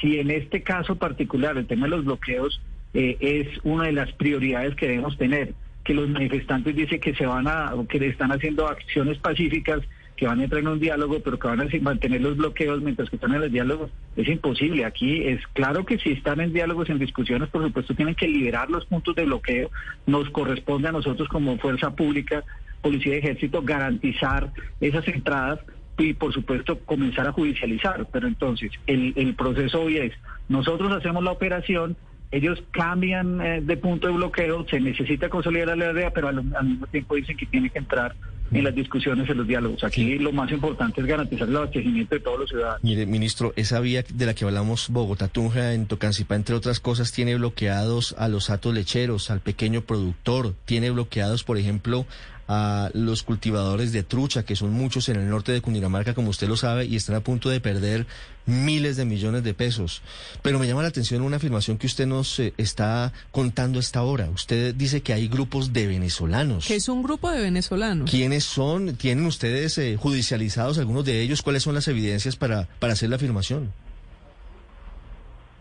si 0.00 0.18
en 0.18 0.30
este 0.30 0.62
caso 0.62 0.96
particular, 0.96 1.56
el 1.58 1.66
tema 1.66 1.86
de 1.86 1.90
los 1.90 2.04
bloqueos, 2.04 2.60
eh, 2.94 3.16
es 3.20 3.48
una 3.64 3.84
de 3.84 3.92
las 3.92 4.12
prioridades 4.12 4.74
que 4.76 4.88
debemos 4.88 5.16
tener. 5.16 5.54
Que 5.84 5.94
los 5.94 6.08
manifestantes 6.08 6.76
dicen 6.76 7.00
que 7.00 7.14
se 7.14 7.26
van 7.26 7.48
a, 7.48 7.72
que 7.88 7.98
le 7.98 8.08
están 8.08 8.30
haciendo 8.30 8.68
acciones 8.68 9.18
pacíficas, 9.18 9.80
que 10.16 10.26
van 10.26 10.38
a 10.38 10.44
entrar 10.44 10.60
en 10.60 10.68
un 10.68 10.78
diálogo, 10.78 11.18
pero 11.20 11.38
que 11.38 11.48
van 11.48 11.60
a 11.60 11.66
mantener 11.80 12.20
los 12.20 12.36
bloqueos 12.36 12.80
mientras 12.80 13.10
que 13.10 13.16
están 13.16 13.34
en 13.34 13.40
los 13.40 13.50
diálogos, 13.50 13.90
es 14.16 14.28
imposible. 14.28 14.84
Aquí 14.84 15.24
es 15.24 15.44
claro 15.54 15.84
que 15.84 15.98
si 15.98 16.12
están 16.12 16.40
en 16.40 16.52
diálogos, 16.52 16.90
en 16.90 16.98
discusiones, 16.98 17.48
por 17.48 17.64
supuesto 17.64 17.94
tienen 17.94 18.14
que 18.14 18.28
liberar 18.28 18.70
los 18.70 18.86
puntos 18.86 19.16
de 19.16 19.24
bloqueo. 19.24 19.70
Nos 20.06 20.30
corresponde 20.30 20.88
a 20.88 20.92
nosotros 20.92 21.28
como 21.28 21.58
fuerza 21.58 21.96
pública, 21.96 22.44
policía 22.82 23.14
y 23.14 23.18
ejército, 23.18 23.62
garantizar 23.62 24.52
esas 24.80 25.08
entradas 25.08 25.58
y 25.98 26.14
por 26.14 26.32
supuesto 26.32 26.78
comenzar 26.80 27.26
a 27.26 27.32
judicializar. 27.32 28.06
Pero 28.12 28.28
entonces 28.28 28.70
el, 28.86 29.14
el 29.16 29.34
proceso 29.34 29.82
hoy 29.82 29.96
es, 29.96 30.12
nosotros 30.48 30.92
hacemos 30.92 31.24
la 31.24 31.32
operación, 31.32 31.96
ellos 32.32 32.62
cambian 32.70 33.40
eh, 33.40 33.60
de 33.60 33.76
punto 33.76 34.08
de 34.08 34.14
bloqueo, 34.14 34.66
se 34.68 34.80
necesita 34.80 35.28
consolidar 35.28 35.76
la 35.76 35.92
idea, 35.92 36.10
pero 36.10 36.28
al, 36.28 36.42
mismo 36.42 36.86
tiempo 36.86 37.14
dicen 37.14 37.36
que 37.36 37.46
tiene 37.46 37.68
que 37.68 37.78
entrar 37.78 38.16
en 38.50 38.64
las 38.64 38.74
discusiones, 38.74 39.28
en 39.28 39.36
los 39.38 39.46
diálogos. 39.46 39.84
Aquí 39.84 40.18
lo 40.18 40.32
más 40.32 40.50
importante 40.50 41.00
es 41.00 41.06
garantizar 41.06 41.48
el 41.48 41.56
abastecimiento 41.56 42.14
de 42.14 42.20
todos 42.20 42.40
los 42.40 42.48
ciudadanos. 42.48 42.82
Mire, 42.82 43.06
ministro, 43.06 43.52
esa 43.56 43.80
vía 43.80 44.04
de 44.12 44.26
la 44.26 44.34
que 44.34 44.44
hablamos, 44.44 44.90
Bogotá-Tunja, 44.90 45.74
en 45.74 45.86
Tocancipá, 45.86 46.34
entre 46.34 46.54
otras 46.54 46.80
cosas, 46.80 47.12
tiene 47.12 47.34
bloqueados 47.36 48.14
a 48.18 48.28
los 48.28 48.50
atos 48.50 48.74
lecheros, 48.74 49.30
al 49.30 49.40
pequeño 49.40 49.82
productor, 49.82 50.54
tiene 50.64 50.90
bloqueados, 50.90 51.44
por 51.44 51.58
ejemplo, 51.58 52.06
a 52.48 52.90
los 52.94 53.22
cultivadores 53.22 53.92
de 53.92 54.02
trucha, 54.02 54.44
que 54.44 54.56
son 54.56 54.72
muchos 54.72 55.08
en 55.08 55.16
el 55.16 55.28
norte 55.28 55.52
de 55.52 55.60
Cundinamarca, 55.60 56.14
como 56.14 56.30
usted 56.30 56.48
lo 56.48 56.56
sabe, 56.56 56.86
y 56.86 56.96
están 56.96 57.16
a 57.16 57.20
punto 57.20 57.48
de 57.48 57.60
perder 57.60 58.06
miles 58.46 58.96
de 58.96 59.04
millones 59.04 59.44
de 59.44 59.54
pesos. 59.54 60.02
Pero 60.42 60.58
me 60.58 60.66
llama 60.66 60.82
la 60.82 60.88
atención 60.88 61.22
una 61.22 61.36
afirmación 61.36 61.78
que 61.78 61.86
usted 61.86 62.06
nos 62.06 62.38
eh, 62.40 62.52
está 62.56 63.12
contando 63.30 63.78
esta 63.78 64.02
hora. 64.02 64.28
Usted 64.30 64.74
dice 64.74 65.02
que 65.02 65.12
hay 65.12 65.28
grupos 65.28 65.72
de 65.72 65.86
venezolanos. 65.86 66.66
¿Qué 66.66 66.76
es 66.76 66.88
un 66.88 67.02
grupo 67.02 67.30
de 67.30 67.40
venezolanos? 67.40 68.10
¿Quiénes 68.10 68.44
son? 68.44 68.96
¿Tienen 68.96 69.26
ustedes 69.26 69.78
eh, 69.78 69.96
judicializados 69.96 70.78
algunos 70.78 71.04
de 71.04 71.22
ellos? 71.22 71.42
¿Cuáles 71.42 71.62
son 71.62 71.74
las 71.74 71.88
evidencias 71.88 72.36
para, 72.36 72.68
para 72.78 72.94
hacer 72.94 73.10
la 73.10 73.16
afirmación? 73.16 73.72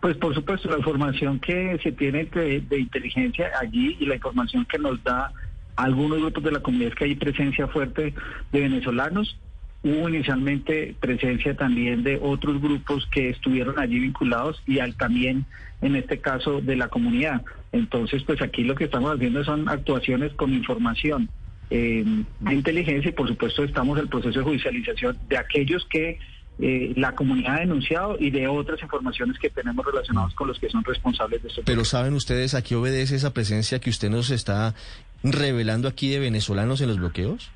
Pues 0.00 0.16
por 0.16 0.34
supuesto, 0.34 0.68
la 0.68 0.78
información 0.78 1.38
que 1.38 1.78
se 1.80 1.92
tiene 1.92 2.24
de 2.24 2.76
inteligencia 2.76 3.52
allí 3.60 3.96
y 4.00 4.06
la 4.06 4.16
información 4.16 4.66
que 4.68 4.76
nos 4.76 5.00
da 5.04 5.32
algunos 5.76 6.20
grupos 6.20 6.42
de 6.42 6.52
la 6.52 6.60
comunidad 6.60 6.92
que 6.92 7.04
hay 7.04 7.14
presencia 7.14 7.66
fuerte 7.68 8.14
de 8.52 8.60
venezolanos 8.60 9.36
hubo 9.84 10.08
inicialmente 10.08 10.94
presencia 11.00 11.56
también 11.56 12.02
de 12.04 12.18
otros 12.22 12.60
grupos 12.60 13.06
que 13.06 13.30
estuvieron 13.30 13.78
allí 13.78 13.98
vinculados 13.98 14.62
y 14.66 14.78
al 14.78 14.96
también, 14.96 15.44
en 15.80 15.96
este 15.96 16.18
caso, 16.20 16.60
de 16.60 16.76
la 16.76 16.88
comunidad. 16.88 17.42
Entonces, 17.72 18.22
pues 18.22 18.40
aquí 18.42 18.62
lo 18.62 18.74
que 18.74 18.84
estamos 18.84 19.14
haciendo 19.14 19.42
son 19.44 19.68
actuaciones 19.68 20.32
con 20.34 20.52
información 20.52 21.28
eh, 21.70 22.04
de 22.40 22.54
inteligencia 22.54 23.08
y 23.08 23.12
por 23.12 23.26
supuesto 23.28 23.64
estamos 23.64 23.96
en 23.98 24.04
el 24.04 24.08
proceso 24.08 24.38
de 24.38 24.44
judicialización 24.44 25.16
de 25.28 25.38
aquellos 25.38 25.84
que 25.86 26.18
eh, 26.58 26.92
la 26.96 27.14
comunidad 27.14 27.56
ha 27.56 27.60
denunciado 27.60 28.16
y 28.20 28.30
de 28.30 28.46
otras 28.46 28.80
informaciones 28.82 29.38
que 29.38 29.50
tenemos 29.50 29.84
relacionadas 29.84 30.34
con 30.34 30.48
los 30.48 30.58
que 30.58 30.68
son 30.68 30.84
responsables 30.84 31.42
de 31.42 31.48
esto. 31.48 31.62
Pero 31.64 31.84
¿saben 31.84 32.14
ustedes 32.14 32.54
a 32.54 32.62
qué 32.62 32.76
obedece 32.76 33.16
esa 33.16 33.32
presencia 33.32 33.80
que 33.80 33.90
usted 33.90 34.10
nos 34.10 34.30
está 34.30 34.74
revelando 35.22 35.88
aquí 35.88 36.10
de 36.10 36.18
venezolanos 36.18 36.80
en 36.80 36.88
los 36.88 36.98
bloqueos? 36.98 37.50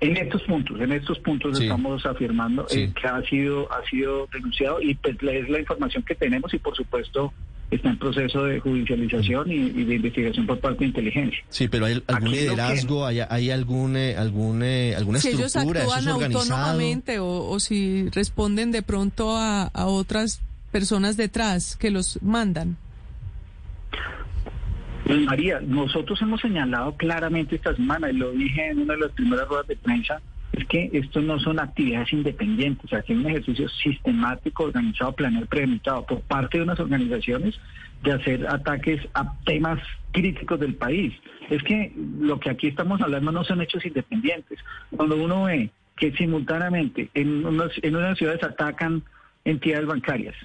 En 0.00 0.16
estos 0.16 0.42
puntos, 0.42 0.80
en 0.80 0.92
estos 0.92 1.18
puntos 1.20 1.58
estamos 1.58 2.04
afirmando 2.04 2.66
eh, 2.70 2.92
que 3.00 3.08
ha 3.08 3.22
sido 3.22 3.72
ha 3.72 3.82
sido 3.88 4.28
denunciado 4.32 4.80
y 4.82 4.94
pues 4.94 5.16
es 5.22 5.48
la 5.48 5.60
información 5.60 6.02
que 6.02 6.14
tenemos 6.14 6.52
y 6.52 6.58
por 6.58 6.76
supuesto 6.76 7.32
está 7.76 7.90
en 7.90 7.98
proceso 7.98 8.44
de 8.44 8.60
judicialización 8.60 9.50
y, 9.50 9.84
de 9.84 9.94
investigación 9.96 10.46
por 10.46 10.58
parte 10.60 10.80
de 10.80 10.86
inteligencia. 10.86 11.38
Sí, 11.48 11.68
pero 11.68 11.86
hay 11.86 12.02
algún 12.06 12.30
liderazgo, 12.30 13.06
hay, 13.06 13.20
hay 13.20 13.50
algún, 13.50 13.96
eh, 13.96 14.16
algún, 14.16 14.62
eh, 14.62 14.94
alguna 14.96 15.18
si 15.18 15.28
estructura, 15.28 15.82
ellos 15.82 15.96
actúan 15.96 16.08
autónomamente 16.08 17.18
o, 17.18 17.48
o, 17.48 17.60
si 17.60 18.08
responden 18.10 18.72
de 18.72 18.82
pronto 18.82 19.36
a, 19.36 19.64
a 19.64 19.86
otras 19.86 20.40
personas 20.72 21.16
detrás 21.16 21.76
que 21.76 21.90
los 21.90 22.20
mandan. 22.22 22.76
Pues 25.04 25.20
María, 25.20 25.60
nosotros 25.60 26.20
hemos 26.22 26.40
señalado 26.40 26.96
claramente 26.96 27.56
esta 27.56 27.76
semana, 27.76 28.10
y 28.10 28.14
lo 28.14 28.32
dije 28.32 28.70
en 28.70 28.80
una 28.80 28.94
de 28.94 29.00
las 29.00 29.12
primeras 29.12 29.46
ruedas 29.46 29.66
de 29.66 29.76
prensa, 29.76 30.20
es 30.56 30.64
que 30.66 30.90
esto 30.92 31.20
no 31.20 31.38
son 31.40 31.58
actividades 31.58 32.12
independientes, 32.12 32.88
que 32.88 32.96
es 32.96 33.18
un 33.18 33.26
ejercicio 33.26 33.68
sistemático, 33.68 34.64
organizado, 34.64 35.12
planeado, 35.12 35.46
premeditado 35.46 36.06
por 36.06 36.20
parte 36.20 36.58
de 36.58 36.64
unas 36.64 36.78
organizaciones 36.78 37.58
de 38.04 38.12
hacer 38.12 38.46
ataques 38.46 39.00
a 39.14 39.36
temas 39.44 39.80
críticos 40.12 40.60
del 40.60 40.74
país. 40.74 41.12
Es 41.50 41.62
que 41.64 41.92
lo 42.20 42.38
que 42.38 42.50
aquí 42.50 42.68
estamos 42.68 43.00
hablando 43.00 43.32
no 43.32 43.42
son 43.42 43.62
hechos 43.62 43.84
independientes. 43.84 44.60
Cuando 44.94 45.16
uno 45.16 45.44
ve 45.44 45.70
que 45.96 46.12
simultáneamente 46.12 47.10
en 47.14 47.44
unas, 47.44 47.72
en 47.82 47.96
unas 47.96 48.16
ciudades 48.16 48.42
atacan 48.44 49.02
entidades 49.44 49.86
bancarias, 49.86 50.36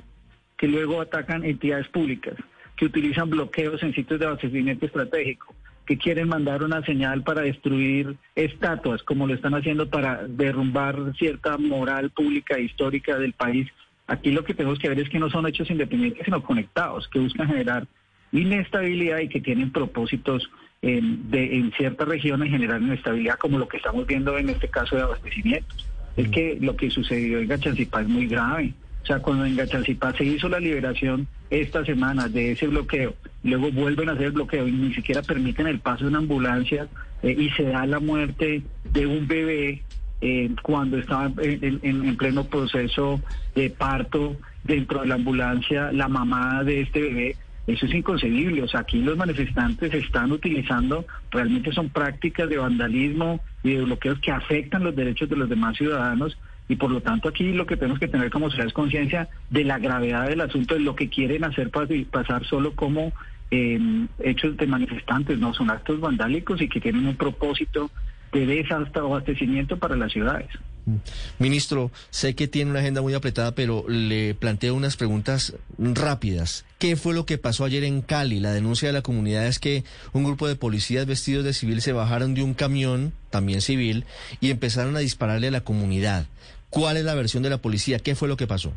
que 0.57 0.67
luego 0.67 1.01
atacan 1.01 1.43
entidades 1.43 1.87
públicas, 1.89 2.33
que 2.77 2.85
utilizan 2.85 3.29
bloqueos 3.29 3.83
en 3.83 3.93
sitios 3.93 4.19
de 4.19 4.25
abastecimiento 4.25 4.85
estratégico, 4.87 5.53
que 5.89 5.97
quieren 5.97 6.27
mandar 6.27 6.61
una 6.61 6.85
señal 6.85 7.23
para 7.23 7.41
destruir 7.41 8.15
estatuas, 8.35 9.01
como 9.01 9.25
lo 9.25 9.33
están 9.33 9.55
haciendo 9.55 9.89
para 9.89 10.27
derrumbar 10.27 11.15
cierta 11.17 11.57
moral 11.57 12.11
pública 12.11 12.57
e 12.57 12.61
histórica 12.61 13.17
del 13.17 13.33
país. 13.33 13.67
Aquí 14.05 14.29
lo 14.29 14.43
que 14.43 14.53
tenemos 14.53 14.77
que 14.77 14.87
ver 14.87 14.99
es 14.99 15.09
que 15.09 15.17
no 15.17 15.31
son 15.31 15.47
hechos 15.47 15.67
independientes, 15.71 16.25
sino 16.25 16.43
conectados, 16.43 17.07
que 17.07 17.17
buscan 17.17 17.47
generar 17.47 17.87
inestabilidad 18.31 19.17
y 19.17 19.29
que 19.29 19.41
tienen 19.41 19.71
propósitos 19.71 20.47
en, 20.83 21.31
de, 21.31 21.57
en 21.57 21.71
ciertas 21.71 22.07
regiones 22.07 22.51
generar 22.51 22.79
inestabilidad, 22.79 23.39
como 23.39 23.57
lo 23.57 23.67
que 23.67 23.77
estamos 23.77 24.05
viendo 24.05 24.37
en 24.37 24.49
este 24.49 24.67
caso 24.67 24.95
de 24.95 25.01
abastecimiento. 25.01 25.73
Es 26.15 26.29
que 26.29 26.59
lo 26.61 26.75
que 26.75 26.91
sucedió 26.91 27.39
en 27.39 27.47
Gachancipá 27.47 28.01
es 28.01 28.07
muy 28.07 28.27
grave. 28.27 28.73
O 29.03 29.05
sea, 29.05 29.19
cuando 29.19 29.45
en 29.45 29.55
Gachancipá 29.55 30.13
se 30.13 30.23
hizo 30.23 30.49
la 30.49 30.59
liberación 30.59 31.27
esta 31.49 31.83
semana 31.83 32.27
de 32.27 32.51
ese 32.51 32.67
bloqueo, 32.67 33.15
luego 33.43 33.71
vuelven 33.71 34.09
a 34.09 34.11
hacer 34.13 34.27
el 34.27 34.31
bloqueo 34.33 34.67
y 34.67 34.71
ni 34.71 34.93
siquiera 34.93 35.21
permiten 35.21 35.67
el 35.67 35.79
paso 35.79 36.03
de 36.03 36.09
una 36.09 36.19
ambulancia 36.19 36.87
eh, 37.23 37.35
y 37.37 37.49
se 37.51 37.63
da 37.63 37.85
la 37.85 37.99
muerte 37.99 38.61
de 38.91 39.07
un 39.07 39.27
bebé 39.27 39.81
eh, 40.21 40.49
cuando 40.61 40.97
estaba 40.97 41.31
en, 41.41 42.17
pleno 42.17 42.43
proceso 42.43 43.21
de 43.55 43.69
parto 43.69 44.35
dentro 44.63 45.01
de 45.01 45.07
la 45.07 45.15
ambulancia, 45.15 45.91
la 45.91 46.07
mamá 46.07 46.63
de 46.63 46.81
este 46.81 47.01
bebé. 47.01 47.35
Eso 47.67 47.85
es 47.85 47.93
inconcebible. 47.93 48.63
O 48.63 48.67
sea, 48.67 48.81
aquí 48.81 49.01
los 49.01 49.15
manifestantes 49.15 49.93
están 49.93 50.31
utilizando, 50.31 51.05
realmente 51.31 51.71
son 51.71 51.89
prácticas 51.89 52.49
de 52.49 52.57
vandalismo 52.57 53.39
y 53.63 53.73
de 53.75 53.83
bloqueos 53.83 54.19
que 54.19 54.31
afectan 54.31 54.83
los 54.83 54.95
derechos 54.95 55.29
de 55.29 55.37
los 55.37 55.49
demás 55.49 55.77
ciudadanos 55.77 56.37
y 56.69 56.75
por 56.75 56.91
lo 56.91 57.01
tanto 57.01 57.27
aquí 57.27 57.51
lo 57.51 57.65
que 57.65 57.75
tenemos 57.75 57.99
que 57.99 58.07
tener 58.07 58.29
como 58.29 58.45
sociedad 58.45 58.67
es 58.67 58.73
conciencia 58.73 59.27
de 59.49 59.65
la 59.65 59.79
gravedad 59.79 60.29
del 60.29 60.39
asunto, 60.39 60.75
de 60.75 60.81
lo 60.81 60.95
que 60.95 61.09
quieren 61.09 61.43
hacer 61.43 61.71
pasar 61.71 62.45
solo 62.45 62.75
como 62.75 63.11
eh, 63.51 63.79
hechos 64.19 64.55
de 64.55 64.67
manifestantes, 64.67 65.39
no 65.39 65.53
son 65.53 65.71
actos 65.71 65.99
vandálicos 65.99 66.61
y 66.61 66.69
que 66.69 66.79
tienen 66.79 67.07
un 67.07 67.15
propósito 67.15 67.89
de 68.31 68.45
desabastecimiento 68.45 69.77
para 69.77 69.95
las 69.95 70.11
ciudades. 70.11 70.49
Mm. 70.85 70.95
Ministro, 71.39 71.91
sé 72.11 72.35
que 72.35 72.47
tiene 72.47 72.69
una 72.69 72.81
agenda 72.81 73.01
muy 73.01 73.15
apretada, 73.15 73.55
pero 73.55 73.85
le 73.87 74.35
planteo 74.35 74.75
unas 74.75 74.97
preguntas 74.97 75.55
rápidas. 75.79 76.65
¿Qué 76.77 76.95
fue 76.95 77.15
lo 77.15 77.25
que 77.25 77.39
pasó 77.39 77.65
ayer 77.65 77.83
en 77.83 78.01
Cali? 78.01 78.39
La 78.39 78.51
denuncia 78.51 78.89
de 78.89 78.93
la 78.93 79.01
comunidad 79.01 79.47
es 79.47 79.59
que 79.59 79.83
un 80.13 80.23
grupo 80.23 80.47
de 80.47 80.55
policías 80.55 81.07
vestidos 81.07 81.43
de 81.43 81.53
civil 81.53 81.81
se 81.81 81.93
bajaron 81.93 82.35
de 82.35 82.43
un 82.43 82.53
camión, 82.53 83.13
también 83.31 83.61
civil, 83.61 84.05
y 84.39 84.51
empezaron 84.51 84.95
a 84.95 84.99
dispararle 84.99 85.47
a 85.47 85.51
la 85.51 85.61
comunidad. 85.61 86.27
¿Cuál 86.69 86.97
es 86.97 87.03
la 87.03 87.15
versión 87.15 87.43
de 87.43 87.49
la 87.49 87.57
policía? 87.57 87.99
¿Qué 87.99 88.15
fue 88.15 88.27
lo 88.27 88.37
que 88.37 88.47
pasó? 88.47 88.73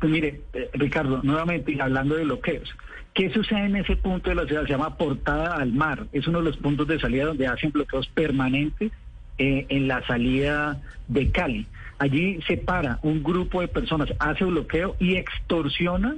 Pues 0.00 0.10
mire, 0.12 0.40
eh, 0.52 0.70
Ricardo, 0.74 1.20
nuevamente 1.22 1.80
hablando 1.80 2.16
de 2.16 2.24
bloqueos. 2.24 2.68
¿Qué 3.14 3.30
sucede 3.30 3.66
en 3.66 3.76
ese 3.76 3.96
punto 3.96 4.30
de 4.30 4.36
la 4.36 4.46
ciudad? 4.46 4.62
Se 4.62 4.70
llama 4.70 4.96
Portada 4.96 5.56
al 5.56 5.72
Mar. 5.72 6.06
Es 6.12 6.26
uno 6.26 6.38
de 6.38 6.46
los 6.46 6.56
puntos 6.56 6.88
de 6.88 6.98
salida 6.98 7.26
donde 7.26 7.46
hacen 7.46 7.70
bloqueos 7.70 8.08
permanentes 8.08 8.90
eh, 9.38 9.66
en 9.68 9.88
la 9.88 10.04
salida 10.06 10.82
de 11.08 11.30
Cali. 11.30 11.66
Allí 11.98 12.40
se 12.46 12.56
para 12.56 12.98
un 13.02 13.22
grupo 13.22 13.60
de 13.60 13.68
personas, 13.68 14.08
hace 14.18 14.44
bloqueo 14.44 14.96
y 14.98 15.16
extorsiona 15.16 16.16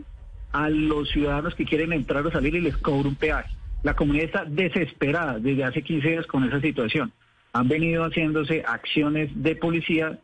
a 0.53 0.71
los 0.71 1.11
ciudadanos 1.11 1.55
que 1.55 1.65
quieren 1.65 1.93
entrar 1.93 2.27
o 2.27 2.31
salir 2.31 2.55
y 2.55 2.61
les 2.61 2.77
cobra 2.77 3.09
un 3.09 3.17
peaje. 3.17 3.55
La 3.83 3.95
comunidad 3.95 4.27
está 4.27 4.45
desesperada 4.47 5.39
desde 5.39 5.65
hace 5.65 5.83
15 5.83 6.09
días 6.09 6.27
con 6.27 6.45
esa 6.45 6.61
situación 6.61 7.13
han 7.55 7.69
venido 7.69 8.05
haciéndose 8.05 8.65
acciones 8.67 9.31
de 9.33 9.55
policía, 9.55 10.19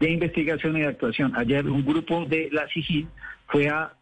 de 0.00 0.10
investigación 0.10 0.76
y 0.76 0.80
de 0.80 0.88
actuación. 0.88 1.32
Ayer 1.36 1.64
un 1.66 1.84
grupo 1.84 2.24
de 2.24 2.48
la 2.50 2.68
SIGIN 2.68 3.08
fue 3.46 3.68
a, 3.68 3.92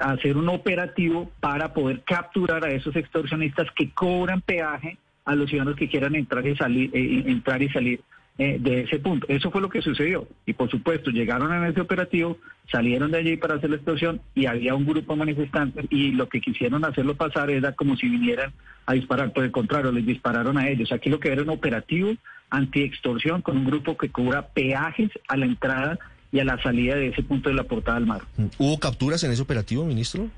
hacer 0.00 0.36
un 0.36 0.48
operativo 0.48 1.30
para 1.40 1.72
poder 1.72 2.02
capturar 2.02 2.64
a 2.64 2.72
esos 2.72 2.94
extorsionistas 2.96 3.68
que 3.76 3.90
cobran 3.90 4.40
peaje 4.40 4.98
a 5.24 5.34
los 5.36 5.48
ciudadanos 5.48 5.78
que 5.78 5.88
quieran 5.88 6.16
entrar 6.16 6.46
y 6.46 6.56
salir, 6.56 6.90
eh, 6.92 7.22
entrar 7.26 7.62
y 7.62 7.70
salir 7.70 8.00
eh, 8.36 8.58
de 8.58 8.80
ese 8.80 8.98
punto. 8.98 9.26
Eso 9.28 9.50
fue 9.50 9.60
lo 9.60 9.68
que 9.68 9.80
sucedió. 9.80 10.26
Y 10.44 10.54
por 10.54 10.68
supuesto, 10.70 11.10
llegaron 11.10 11.52
a 11.52 11.68
ese 11.68 11.80
operativo, 11.80 12.38
salieron 12.70 13.12
de 13.12 13.18
allí 13.18 13.36
para 13.36 13.54
hacer 13.54 13.70
la 13.70 13.76
extorsión 13.76 14.20
y 14.34 14.46
había 14.46 14.74
un 14.74 14.84
grupo 14.84 15.12
de 15.12 15.20
manifestantes 15.20 15.86
y 15.88 16.10
lo 16.10 16.28
que 16.28 16.40
quisieron 16.40 16.84
hacerlo 16.84 17.14
pasar 17.14 17.50
era 17.50 17.72
como 17.72 17.96
si 17.96 18.08
vinieran 18.08 18.52
a 18.86 18.94
disparar. 18.94 19.32
Por 19.32 19.44
el 19.44 19.52
contrario, 19.52 19.92
les 19.92 20.04
dispararon 20.04 20.58
a 20.58 20.68
ellos. 20.68 20.90
Aquí 20.90 21.10
lo 21.10 21.20
que 21.20 21.30
era 21.30 21.42
un 21.42 21.50
operativo 21.50 22.12
anti-extorsión 22.50 23.42
con 23.42 23.56
un 23.56 23.66
grupo 23.66 23.96
que 23.96 24.08
cobra 24.08 24.48
peajes 24.48 25.10
a 25.28 25.36
la 25.36 25.46
entrada 25.46 25.98
y 26.32 26.40
a 26.40 26.44
la 26.44 26.60
salida 26.60 26.96
de 26.96 27.08
ese 27.08 27.22
punto 27.22 27.48
de 27.48 27.54
la 27.54 27.62
portada 27.62 27.98
del 27.98 28.08
mar. 28.08 28.22
¿Hubo 28.58 28.78
capturas 28.80 29.22
en 29.22 29.30
ese 29.30 29.42
operativo, 29.42 29.84
ministro? 29.84 30.28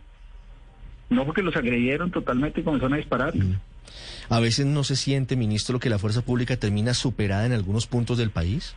No, 1.09 1.25
porque 1.25 1.43
los 1.43 1.57
agredieron 1.57 2.11
totalmente 2.11 2.61
y 2.61 2.65
comenzaron 2.65 2.93
a 2.93 2.97
disparar. 2.99 3.35
Mm. 3.35 3.57
¿A 4.29 4.41
veces 4.41 4.67
no 4.67 4.85
se 4.85 4.97
siente, 4.97 5.37
ministro, 5.37 5.79
que 5.79 5.91
la 5.91 5.99
fuerza 5.99 6.23
pública 6.23 6.57
termina 6.57 6.95
superada 6.95 7.47
en 7.47 7.53
algunos 7.53 7.87
puntos 7.87 8.19
del 8.19 8.31
país? 8.31 8.75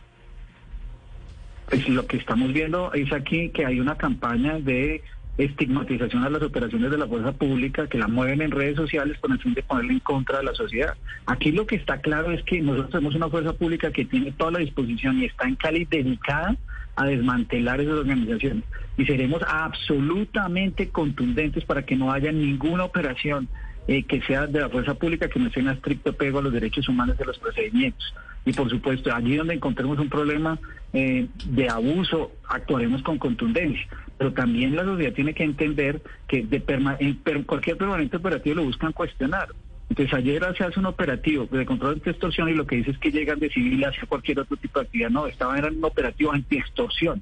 Pues 1.68 1.88
lo 1.88 2.06
que 2.06 2.16
estamos 2.16 2.52
viendo 2.52 2.92
es 2.92 3.12
aquí 3.12 3.50
que 3.50 3.64
hay 3.64 3.80
una 3.80 3.96
campaña 3.96 4.58
de 4.58 5.02
estigmatización 5.38 6.24
a 6.24 6.30
las 6.30 6.42
operaciones 6.42 6.90
de 6.90 6.98
la 6.98 7.06
fuerza 7.06 7.32
pública 7.32 7.86
que 7.86 7.98
la 7.98 8.08
mueven 8.08 8.42
en 8.42 8.50
redes 8.50 8.76
sociales 8.76 9.18
con 9.20 9.32
el 9.32 9.38
fin 9.38 9.54
de 9.54 9.62
ponerle 9.62 9.94
en 9.94 10.00
contra 10.00 10.38
de 10.38 10.44
la 10.44 10.54
sociedad. 10.54 10.94
Aquí 11.26 11.52
lo 11.52 11.66
que 11.66 11.76
está 11.76 12.00
claro 12.00 12.32
es 12.32 12.42
que 12.42 12.60
nosotros 12.60 12.90
tenemos 12.90 13.14
una 13.14 13.28
fuerza 13.28 13.52
pública 13.52 13.90
que 13.90 14.04
tiene 14.04 14.32
toda 14.32 14.52
la 14.52 14.58
disposición 14.58 15.20
y 15.20 15.26
está 15.26 15.46
en 15.46 15.56
Cali 15.56 15.84
dedicada 15.84 16.56
a 16.96 17.06
desmantelar 17.06 17.80
esas 17.80 17.94
organizaciones. 17.94 18.64
Y 18.98 19.06
seremos 19.06 19.42
absolutamente 19.46 20.88
contundentes 20.90 21.64
para 21.64 21.84
que 21.84 21.96
no 21.96 22.12
haya 22.12 22.32
ninguna 22.32 22.84
operación 22.84 23.48
eh, 23.90 24.04
que 24.04 24.22
sea 24.22 24.46
de 24.46 24.60
la 24.60 24.68
fuerza 24.68 24.94
pública 24.94 25.28
que 25.28 25.40
no 25.40 25.48
esté 25.48 25.58
en 25.58 25.68
estricto 25.68 26.12
pego 26.12 26.38
a 26.38 26.42
los 26.42 26.52
derechos 26.52 26.88
humanos 26.88 27.18
de 27.18 27.24
los 27.24 27.36
procedimientos. 27.40 28.14
Y 28.44 28.52
por 28.52 28.70
supuesto, 28.70 29.12
allí 29.12 29.34
donde 29.34 29.54
encontremos 29.54 29.98
un 29.98 30.08
problema 30.08 30.60
eh, 30.92 31.26
de 31.46 31.68
abuso, 31.68 32.30
actuaremos 32.48 33.02
con 33.02 33.18
contundencia. 33.18 33.88
Pero 34.16 34.32
también 34.32 34.76
la 34.76 34.84
sociedad 34.84 35.12
tiene 35.12 35.34
que 35.34 35.42
entender 35.42 36.00
que 36.28 36.44
de 36.44 36.62
en 37.00 37.42
cualquier 37.42 37.78
permanente 37.78 38.16
operativo 38.16 38.54
lo 38.54 38.62
buscan 38.62 38.92
cuestionar. 38.92 39.48
Entonces 39.88 40.14
ayer 40.14 40.40
se 40.56 40.62
hace 40.62 40.78
un 40.78 40.86
operativo 40.86 41.48
de 41.50 41.66
control 41.66 42.00
de 42.00 42.12
extorsión 42.12 42.48
y 42.48 42.54
lo 42.54 42.68
que 42.68 42.76
dice 42.76 42.92
es 42.92 42.98
que 42.98 43.10
llegan 43.10 43.40
de 43.40 43.50
civil 43.50 43.84
hacia 43.84 44.06
cualquier 44.06 44.38
otro 44.38 44.56
tipo 44.56 44.78
de 44.78 44.84
actividad. 44.84 45.10
No, 45.10 45.26
estaban 45.26 45.64
en 45.64 45.78
un 45.78 45.84
operativo 45.84 46.30
anti-extorsión. 46.30 47.20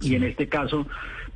Y 0.00 0.16
en 0.16 0.24
este 0.24 0.48
caso, 0.48 0.84